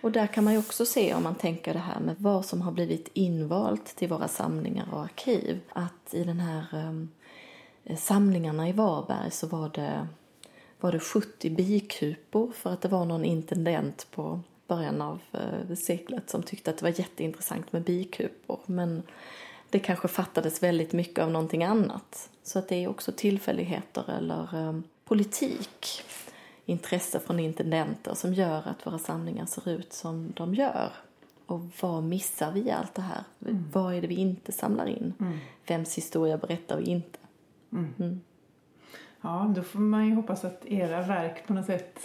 Och 0.00 0.12
där 0.12 0.26
kan 0.26 0.44
man 0.44 0.52
ju 0.52 0.58
också 0.58 0.86
se 0.86 1.14
om 1.14 1.22
man 1.22 1.34
tänker 1.34 1.72
det 1.72 1.78
här 1.78 2.00
med 2.00 2.16
vad 2.18 2.44
som 2.44 2.62
har 2.62 2.72
blivit 2.72 3.10
invalt 3.12 3.96
till 3.96 4.08
våra 4.08 4.28
samlingar 4.28 4.88
och 4.92 5.00
arkiv. 5.00 5.60
Att 5.72 6.14
i 6.14 6.24
den 6.24 6.40
här 6.40 6.64
um, 6.72 7.08
samlingarna 7.96 8.68
i 8.68 8.72
Varberg 8.72 9.30
så 9.30 9.46
var 9.46 9.68
det, 9.74 10.08
var 10.80 10.92
det 10.92 11.00
70 11.00 11.50
bikupor 11.50 12.52
för 12.52 12.72
att 12.72 12.80
det 12.80 12.88
var 12.88 13.04
någon 13.04 13.24
intendent 13.24 14.06
på 14.10 14.40
början 14.70 15.02
av 15.02 15.20
uh, 15.34 15.74
seklet 15.74 16.30
som 16.30 16.42
tyckte 16.42 16.70
att 16.70 16.78
det 16.78 16.82
var 16.84 16.98
jätteintressant 17.00 17.72
med 17.72 17.82
bikupor. 17.82 18.60
Men 18.66 19.02
det 19.70 19.78
kanske 19.78 20.08
fattades 20.08 20.62
väldigt 20.62 20.92
mycket 20.92 21.24
av 21.24 21.30
någonting 21.30 21.64
annat. 21.64 22.30
Så 22.42 22.58
att 22.58 22.68
det 22.68 22.84
är 22.84 22.88
också 22.88 23.12
tillfälligheter 23.12 24.04
eller 24.18 24.68
um, 24.68 24.82
politik 25.04 26.02
intresse 26.66 27.20
från 27.20 27.40
intendenter 27.40 28.14
som 28.14 28.34
gör 28.34 28.68
att 28.68 28.86
våra 28.86 28.98
samlingar 28.98 29.46
ser 29.46 29.68
ut 29.68 29.92
som 29.92 30.32
de 30.36 30.54
gör. 30.54 30.92
Och 31.46 31.60
vad 31.80 32.02
missar 32.02 32.52
vi 32.52 32.60
i 32.60 32.70
allt 32.70 32.94
det 32.94 33.02
här? 33.02 33.24
Mm. 33.46 33.64
Vad 33.72 33.94
är 33.94 34.00
det 34.00 34.06
vi 34.06 34.14
inte 34.14 34.52
samlar 34.52 34.86
in? 34.86 35.14
Mm. 35.20 35.38
Vems 35.66 35.94
historia 35.94 36.38
berättar 36.38 36.76
vi 36.76 36.84
inte? 36.84 37.18
Mm. 37.72 37.94
mm. 37.98 38.20
Ja, 39.20 39.52
då 39.56 39.62
får 39.62 39.78
man 39.78 40.06
ju 40.06 40.14
hoppas 40.14 40.44
att 40.44 40.66
era 40.66 41.02
verk 41.02 41.46
på 41.46 41.52
något 41.52 41.66
sätt 41.66 42.00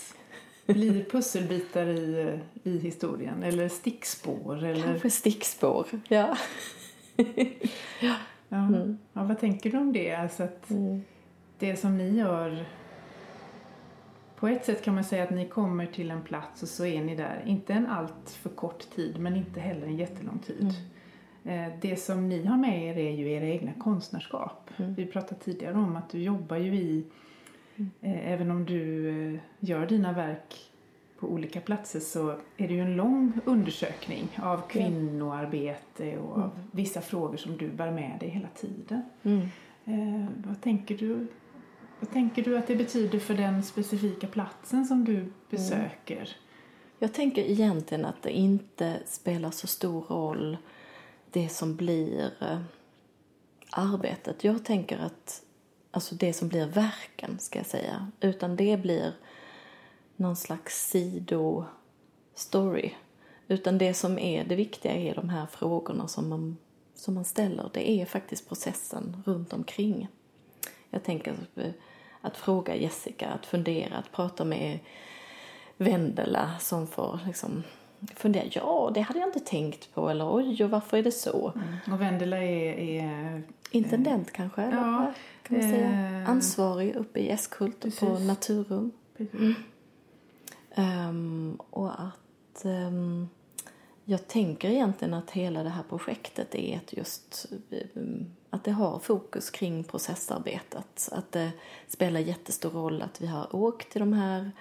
blir 0.65 1.03
pusselbitar 1.03 1.85
i, 1.85 2.39
i 2.63 2.77
historien. 2.77 3.43
Eller 3.43 3.69
stickspår. 3.69 4.63
Eller... 4.63 4.83
Kanske 4.83 5.09
stickspår, 5.09 5.87
ja. 6.07 6.37
ja. 7.99 8.15
Ja. 8.49 8.67
Mm. 8.67 8.97
ja. 9.13 9.23
Vad 9.23 9.39
tänker 9.39 9.71
du 9.71 9.77
om 9.77 9.93
det? 9.93 10.15
Alltså 10.15 10.43
att 10.43 10.69
mm. 10.69 11.01
det 11.59 11.75
som 11.75 11.97
ni 11.97 12.17
gör 12.17 12.65
på 14.35 14.47
ett 14.47 14.65
sätt 14.65 14.83
kan 14.83 14.95
man 14.95 15.03
säga 15.03 15.23
att 15.23 15.29
ni 15.29 15.47
kommer 15.47 15.85
till 15.85 16.11
en 16.11 16.21
plats 16.21 16.63
och 16.63 16.69
så 16.69 16.85
är 16.85 17.03
ni 17.03 17.15
där, 17.15 17.43
inte 17.45 17.73
en 17.73 17.87
allt 17.87 18.29
för 18.29 18.49
kort 18.49 18.89
tid 18.95 19.19
men 19.19 19.35
inte 19.35 19.59
heller 19.59 19.87
en 19.87 19.97
jättelång 19.97 20.39
tid. 20.39 20.73
Mm. 21.43 21.71
Eh, 21.71 21.79
det 21.81 21.95
som 21.95 22.29
ni 22.29 22.45
har 22.45 22.57
med 22.57 22.83
er 22.83 22.97
är 22.97 23.11
ju 23.11 23.31
era 23.31 23.45
egna 23.45 23.73
konstnärskap. 23.73 24.69
Mm. 24.77 24.93
Vi 24.93 25.05
pratade 25.05 25.41
tidigare 25.41 25.73
om 25.73 25.95
att 25.95 26.09
du 26.09 26.21
jobbar 26.21 26.57
ju 26.57 26.75
i, 26.75 27.05
mm. 27.75 27.91
även 28.01 28.51
om 28.51 28.65
du 28.65 29.09
eh, 29.09 29.39
gör 29.59 29.87
dina 29.87 30.13
verk 30.13 30.71
på 31.19 31.27
olika 31.27 31.61
platser 31.61 31.99
så 31.99 32.29
är 32.57 32.67
det 32.67 32.73
ju 32.73 32.81
en 32.81 32.95
lång 32.95 33.33
undersökning 33.45 34.39
av 34.43 34.67
kvinnoarbete 34.67 36.17
och 36.17 36.31
av 36.31 36.51
mm. 36.55 36.67
vissa 36.71 37.01
frågor 37.01 37.37
som 37.37 37.57
du 37.57 37.69
bär 37.69 37.91
med 37.91 38.19
dig 38.19 38.29
hela 38.29 38.47
tiden. 38.55 39.01
Mm. 39.23 39.41
Eh, 39.85 40.29
vad 40.47 40.61
tänker 40.61 40.97
du 40.97 41.27
vad 41.99 42.11
tänker 42.11 42.43
du 42.43 42.57
att 42.57 42.67
det 42.67 42.75
betyder 42.75 43.19
för 43.19 43.33
den 43.33 43.63
specifika 43.63 44.27
platsen 44.27 44.85
som 44.85 45.05
du 45.05 45.31
besöker? 45.49 46.15
Mm. 46.15 46.27
Jag 46.99 47.13
tänker 47.13 47.41
egentligen 47.41 48.05
att 48.05 48.21
det 48.21 48.31
inte 48.31 48.99
spelar 49.05 49.51
så 49.51 49.67
stor 49.67 50.01
roll 50.01 50.57
det 51.31 51.49
som 51.49 51.75
blir 51.75 52.31
arbetet. 53.71 54.43
Jag 54.43 54.65
tänker 54.65 54.97
att, 54.97 55.43
alltså 55.95 56.15
det 56.15 56.33
som 56.33 56.47
blir 56.47 56.65
verken 56.65 57.39
ska 57.39 57.59
jag 57.59 57.65
säga, 57.65 58.11
utan 58.19 58.55
det 58.55 58.77
blir 58.77 59.13
någon 60.15 60.35
slags 60.35 60.89
sidostory. 60.89 61.71
Utan 63.47 63.77
det 63.77 63.93
som 63.93 64.19
är 64.19 64.43
det 64.43 64.55
viktiga 64.55 64.93
är 64.93 65.15
de 65.15 65.29
här 65.29 65.45
frågorna 65.45 66.07
som 66.07 66.29
man, 66.29 66.57
som 66.95 67.13
man 67.13 67.25
ställer. 67.25 67.69
Det 67.73 67.89
är 67.89 68.05
faktiskt 68.05 68.47
processen 68.47 69.23
runt 69.25 69.53
omkring. 69.53 70.07
Jag 70.89 71.03
tänker 71.03 71.35
att 72.21 72.37
fråga 72.37 72.75
Jessica, 72.75 73.29
att 73.29 73.45
fundera, 73.45 73.97
att 73.97 74.11
prata 74.11 74.45
med 74.45 74.79
Vendela 75.77 76.59
som 76.59 76.87
får 76.87 77.19
liksom 77.25 77.63
fundera. 78.15 78.43
Ja, 78.51 78.91
det 78.93 79.01
hade 79.01 79.19
jag 79.19 79.29
inte 79.29 79.39
tänkt 79.39 79.93
på. 79.93 80.09
Eller 80.09 80.35
oj, 80.35 80.63
och 80.63 80.69
varför 80.69 80.97
är 80.97 81.03
det 81.03 81.11
så? 81.11 81.53
Mm. 81.55 81.93
Och 81.93 82.01
Vendela 82.01 82.37
är, 82.37 82.73
är 82.73 83.43
Intendent 83.71 84.31
kanske? 84.31 84.61
Eller? 84.61 84.77
Ja, 84.77 85.13
kan 85.43 85.57
man 85.57 85.69
säga. 85.69 86.21
Eh, 86.21 86.29
Ansvarig 86.29 86.95
uppe 86.95 87.19
i 87.19 87.29
Eskult 87.29 87.79
precis. 87.79 87.99
på 87.99 88.19
Naturum. 88.19 88.91
Mm. 89.17 89.55
Um, 90.77 91.59
och 91.69 91.91
att 92.01 92.65
um, 92.65 93.29
jag 94.05 94.27
tänker 94.27 94.69
egentligen 94.69 95.13
att 95.13 95.31
hela 95.31 95.63
det 95.63 95.69
här 95.69 95.83
projektet 95.89 96.55
är 96.55 96.75
ett 96.75 96.93
just 96.93 97.45
att 98.49 98.63
det 98.63 98.71
har 98.71 98.99
fokus 98.99 99.49
kring 99.49 99.83
processarbetet. 99.83 101.09
Att 101.11 101.31
det 101.31 101.51
spelar 101.87 102.19
jättestor 102.19 102.69
roll 102.69 103.01
att 103.01 103.21
vi 103.21 103.27
har 103.27 103.55
åkt 103.55 103.91
till 103.91 103.99
de 103.99 104.13
här 104.13 104.51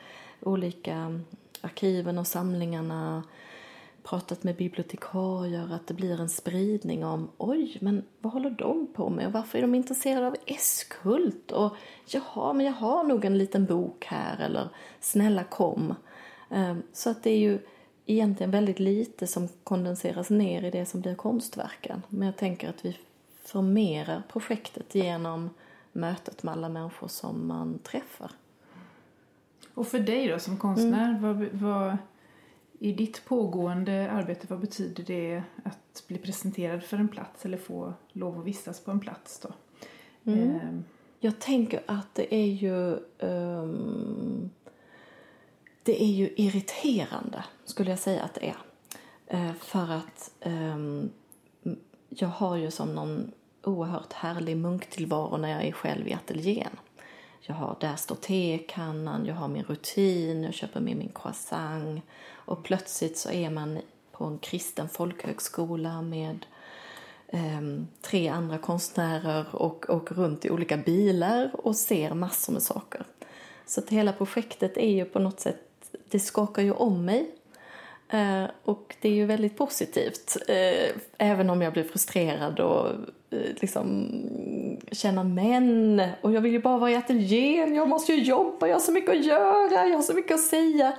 olika 0.41 1.21
arkiven 1.65 2.19
och 2.19 2.27
samlingarna, 2.27 3.23
pratat 4.03 4.43
med 4.43 4.57
bibliotekarier, 4.57 5.73
att 5.75 5.87
det 5.87 5.95
blir 5.95 6.21
en 6.21 6.29
spridning 6.29 7.05
om 7.05 7.31
oj, 7.39 7.79
men 7.81 8.05
vad 8.21 8.33
håller 8.33 8.51
de 8.51 8.87
på 8.87 9.11
med 9.11 9.27
och 9.27 9.33
varför 9.33 9.59
är 9.59 9.63
de 9.63 9.75
intresserade 9.75 10.27
av 10.27 10.37
Eskult? 10.47 11.53
Och 11.53 11.77
jaha, 12.07 12.53
men 12.53 12.67
jag 12.67 12.73
har 12.73 13.05
nog 13.05 13.25
en 13.25 13.39
liten 13.39 13.65
bok 13.67 14.05
här 14.05 14.41
eller 14.41 14.69
snälla 15.01 15.45
kom. 15.45 15.95
Ehm, 16.51 16.83
så 16.93 17.11
att 17.11 17.23
det 17.23 17.31
är 17.31 17.39
ju 17.39 17.59
egentligen 18.07 18.51
väldigt 18.51 18.81
lite 18.81 19.27
som 19.27 19.49
kondenseras 19.65 20.31
ner 20.31 20.65
i 20.65 20.71
det 20.71 20.87
som 20.87 21.01
blir 21.01 21.15
konstverken. 21.15 22.03
Men 22.09 22.27
jag 22.27 22.37
tänker 22.37 22.69
att 22.69 22.85
vi 22.85 22.99
förmerar 23.45 24.23
projektet 24.29 24.95
genom 24.95 25.51
mötet 25.93 26.43
med 26.43 26.53
alla 26.53 26.69
människor 26.69 27.09
som 27.09 27.47
man 27.47 27.79
träffar. 27.79 28.31
Och 29.75 29.87
för 29.87 30.01
dig 30.01 30.29
då 30.29 30.39
som 30.39 30.57
konstnär, 30.57 31.09
mm. 31.09 31.23
vad, 31.23 31.49
vad, 31.53 31.97
i 32.79 32.93
ditt 32.93 33.25
pågående 33.25 34.11
arbete, 34.11 34.47
vad 34.51 34.61
betyder 34.61 35.05
det 35.05 35.43
att 35.65 36.05
bli 36.09 36.19
presenterad 36.19 36.83
för 36.83 36.97
en 36.97 37.09
plats 37.09 37.45
eller 37.45 37.59
få 37.59 37.95
lov 38.13 38.39
att 38.39 38.47
vistas 38.47 38.81
på 38.81 38.91
en 38.91 39.01
plats 39.01 39.41
då? 39.41 39.53
Mm. 40.33 40.51
Eh. 40.51 40.81
Jag 41.21 41.39
tänker 41.39 41.83
att 41.87 42.15
det 42.15 42.35
är 42.35 42.47
ju 42.47 42.99
um, 43.19 44.51
det 45.83 46.03
är 46.03 46.13
ju 46.13 46.35
irriterande, 46.37 47.45
skulle 47.65 47.91
jag 47.91 47.99
säga 47.99 48.23
att 48.23 48.35
det 48.35 48.49
är. 48.49 48.57
Eh, 49.27 49.55
för 49.55 49.93
att 49.93 50.31
um, 50.45 51.11
jag 52.09 52.29
har 52.29 52.57
ju 52.57 52.71
som 52.71 52.95
någon 52.95 53.33
oerhört 53.63 54.13
härlig 54.13 54.57
munktillvaro 54.57 55.37
när 55.37 55.49
jag 55.49 55.65
är 55.65 55.73
själv 55.73 56.09
i 56.09 56.13
ateljén. 56.13 56.77
Jag 57.47 57.55
har, 57.55 57.77
där 57.81 57.97
står 57.97 58.15
tekannan, 58.15 59.27
jag 59.27 59.35
har 59.35 59.49
min 59.49 59.65
rutin, 59.65 60.43
jag 60.43 60.55
köper 60.55 60.81
med 60.81 60.97
min 60.97 61.13
croissant 61.15 62.05
och 62.35 62.65
plötsligt 62.65 63.19
så 63.19 63.31
är 63.31 63.51
man 63.51 63.79
på 64.13 64.25
en 64.25 64.39
kristen 64.39 64.89
folkhögskola 64.89 66.03
med 66.03 66.47
eh, 67.29 67.61
tre 68.03 68.29
andra 68.29 68.59
konstnärer 68.59 69.57
och 69.57 69.91
åker 69.91 70.15
runt 70.15 70.45
i 70.45 70.51
olika 70.51 70.77
bilar 70.77 71.51
och 71.53 71.77
ser 71.77 72.15
massor 72.15 72.53
med 72.53 72.63
saker. 72.63 73.05
Så 73.67 73.81
att 73.81 73.91
hela 73.91 74.13
projektet 74.13 74.77
är 74.77 74.91
ju 74.91 75.05
på 75.05 75.19
något 75.19 75.41
sätt, 75.41 75.61
det 76.11 76.21
skakar 76.21 76.63
ju 76.63 76.73
om 76.73 77.05
mig. 77.05 77.35
Eh, 78.09 78.45
och 78.65 78.97
det 79.01 79.09
är 79.09 79.13
ju 79.13 79.27
väldigt 79.27 79.57
positivt. 79.57 80.37
Eh, 80.49 80.97
även 81.19 81.51
om 81.51 81.63
jag 81.63 81.73
blir 81.73 81.85
frustrerad 81.85 82.61
och 82.61 82.87
eh, 83.31 83.39
liksom 83.61 84.09
känner 84.93 85.25
men 85.25 86.03
och 86.21 86.33
jag 86.33 86.41
vill 86.41 86.53
ju 86.53 86.59
bara 86.59 86.79
vara 86.79 86.91
i 86.91 86.97
ateljén, 86.97 87.75
jag 87.75 87.89
måste 87.89 88.13
ju 88.13 88.23
jobba, 88.23 88.67
jag 88.67 88.75
har 88.75 88.81
så 88.81 88.93
mycket 88.93 89.11
att 89.11 89.25
göra, 89.25 89.87
jag 89.89 89.97
har 89.97 90.03
så 90.03 90.15
mycket 90.15 90.35
att 90.35 90.45
säga. 90.45 90.93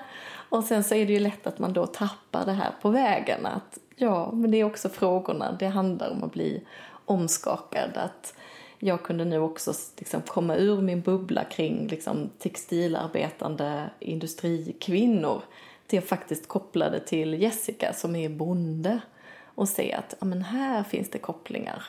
Och 0.49 0.63
sen 0.63 0.83
så 0.83 0.95
är 0.95 1.05
det 1.05 1.13
ju 1.13 1.19
lätt 1.19 1.47
att 1.47 1.59
man 1.59 1.73
då 1.73 1.85
tappar 1.85 2.45
det 2.45 2.51
här 2.51 2.71
på 2.81 2.89
vägen. 2.89 3.45
Att 3.45 3.79
ja, 3.95 4.31
men 4.31 4.51
det 4.51 4.57
är 4.57 4.63
också 4.63 4.89
frågorna, 4.89 5.51
det 5.59 5.67
handlar 5.67 6.11
om 6.11 6.23
att 6.23 6.33
bli 6.33 6.63
omskakad. 7.05 7.91
Att 7.95 8.33
jag 8.79 9.03
kunde 9.03 9.25
nu 9.25 9.39
också 9.39 9.73
liksom 9.97 10.21
komma 10.21 10.55
ur 10.55 10.81
min 10.81 11.01
bubbla 11.01 11.43
kring 11.43 11.87
liksom 11.87 12.29
textilarbetande 12.39 13.89
industrikvinnor 13.99 15.41
till 15.87 15.97
jag 15.97 16.03
faktiskt 16.03 16.47
kopplade 16.47 16.99
till 16.99 17.41
Jessica 17.41 17.93
som 17.93 18.15
är 18.15 18.29
bonde 18.29 18.99
och 19.43 19.69
se 19.69 19.93
att 19.93 20.15
ja, 20.19 20.25
men 20.25 20.41
här 20.41 20.83
finns 20.83 21.09
det 21.09 21.17
kopplingar. 21.17 21.83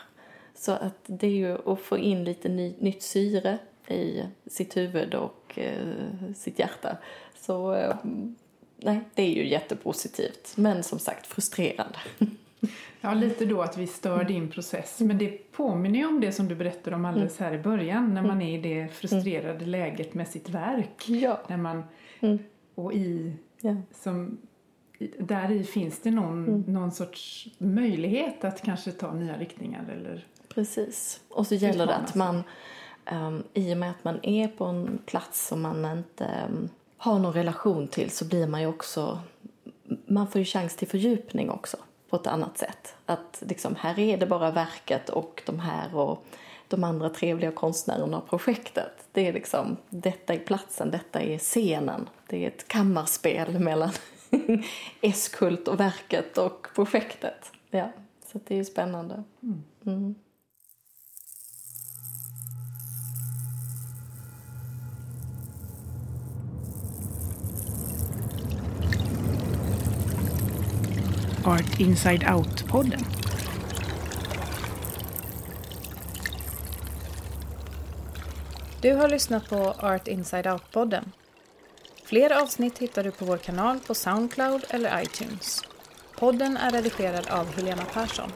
Så 0.54 0.72
att 0.72 1.00
det 1.06 1.26
är 1.26 1.30
ju 1.30 1.72
att 1.72 1.80
få 1.80 1.98
in 1.98 2.24
lite 2.24 2.48
ny, 2.48 2.74
nytt 2.78 3.02
syre 3.02 3.58
i 3.88 4.22
sitt 4.46 4.76
huvud 4.76 5.14
och 5.14 5.58
eh, 5.58 6.32
sitt 6.36 6.58
hjärta. 6.58 6.96
Så 7.40 7.74
eh, 7.74 7.96
nej, 8.76 9.00
det 9.14 9.22
är 9.22 9.30
ju 9.30 9.48
jättepositivt. 9.48 10.52
Men 10.56 10.82
som 10.82 10.98
sagt 10.98 11.26
frustrerande. 11.26 11.98
Ja, 13.00 13.14
lite 13.14 13.44
då 13.44 13.62
att 13.62 13.76
vi 13.78 13.86
stör 13.86 14.24
din 14.24 14.50
process. 14.50 15.00
Men 15.00 15.18
det 15.18 15.52
påminner 15.52 15.98
ju 15.98 16.06
om 16.06 16.20
det 16.20 16.32
som 16.32 16.48
du 16.48 16.54
berättade 16.54 16.96
om 16.96 17.04
alldeles 17.04 17.38
här 17.38 17.52
i 17.52 17.58
början. 17.58 18.14
När 18.14 18.22
man 18.22 18.42
är 18.42 18.58
i 18.58 18.62
det 18.62 18.92
frustrerade 18.92 19.64
läget 19.64 20.14
med 20.14 20.28
sitt 20.28 20.48
verk. 20.48 21.08
Ja. 21.08 21.40
När 21.48 21.56
man, 21.56 21.84
och 22.74 22.92
i, 22.92 23.32
Ja. 23.60 23.74
som, 23.92 24.38
där 25.18 25.50
i 25.50 25.64
finns 25.64 26.00
det 26.00 26.10
någon, 26.10 26.64
någon 26.66 26.92
sorts 26.92 27.48
möjlighet 27.58 28.44
att 28.44 28.62
kanske 28.62 28.92
ta 28.92 29.12
nya 29.12 29.38
riktningar 29.38 29.88
eller 29.92 30.26
Precis. 30.56 31.20
Och 31.28 31.46
så 31.46 31.54
gäller 31.54 31.86
det 31.86 31.94
att 31.94 32.14
man, 32.14 32.42
um, 33.12 33.44
i 33.54 33.74
och 33.74 33.78
med 33.78 33.90
att 33.90 34.04
man 34.04 34.18
är 34.22 34.48
på 34.48 34.64
en 34.64 34.98
plats 35.06 35.48
som 35.48 35.62
man 35.62 35.84
inte 35.98 36.30
um, 36.48 36.68
har 36.96 37.18
någon 37.18 37.32
relation 37.32 37.88
till 37.88 38.10
så 38.10 38.24
blir 38.24 38.46
man 38.46 38.60
ju 38.60 38.66
också, 38.66 39.18
man 40.06 40.28
får 40.28 40.38
ju 40.38 40.44
chans 40.44 40.76
till 40.76 40.88
fördjupning 40.88 41.50
också 41.50 41.76
på 42.10 42.16
ett 42.16 42.26
annat 42.26 42.58
sätt. 42.58 42.94
Att 43.06 43.42
liksom, 43.46 43.74
här 43.74 43.98
är 43.98 44.18
det 44.18 44.26
bara 44.26 44.50
verket 44.50 45.08
och 45.08 45.42
de 45.46 45.60
här 45.60 45.94
och 45.94 46.24
de 46.68 46.84
andra 46.84 47.10
trevliga 47.10 47.50
konstnärerna 47.50 48.18
och 48.18 48.28
projektet. 48.28 48.92
Det 49.12 49.28
är 49.28 49.32
liksom, 49.32 49.76
detta 49.90 50.34
är 50.34 50.38
platsen, 50.38 50.90
detta 50.90 51.20
är 51.20 51.38
scenen. 51.38 52.08
Det 52.26 52.44
är 52.44 52.48
ett 52.48 52.68
kammarspel 52.68 53.58
mellan 53.58 53.90
Eskult 55.00 55.68
och 55.68 55.80
verket 55.80 56.38
och 56.38 56.66
projektet. 56.74 57.52
Ja, 57.70 57.92
så 58.32 58.40
det 58.46 58.54
är 58.54 58.58
ju 58.58 58.64
spännande. 58.64 59.22
Mm. 59.86 60.14
Art 71.44 71.80
Inside 71.80 72.24
Out-podden. 72.24 73.15
Du 78.80 78.94
har 78.94 79.08
lyssnat 79.08 79.48
på 79.48 79.56
Art 79.78 80.08
Inside 80.08 80.46
Out-podden. 80.46 81.04
Fler 82.04 82.42
avsnitt 82.42 82.78
hittar 82.78 83.04
du 83.04 83.10
på 83.10 83.24
vår 83.24 83.36
kanal 83.36 83.78
på 83.86 83.94
Soundcloud 83.94 84.64
eller 84.70 85.02
iTunes. 85.02 85.62
Podden 86.18 86.56
är 86.56 86.70
redigerad 86.70 87.28
av 87.28 87.54
Helena 87.56 87.84
Persson. 87.84 88.32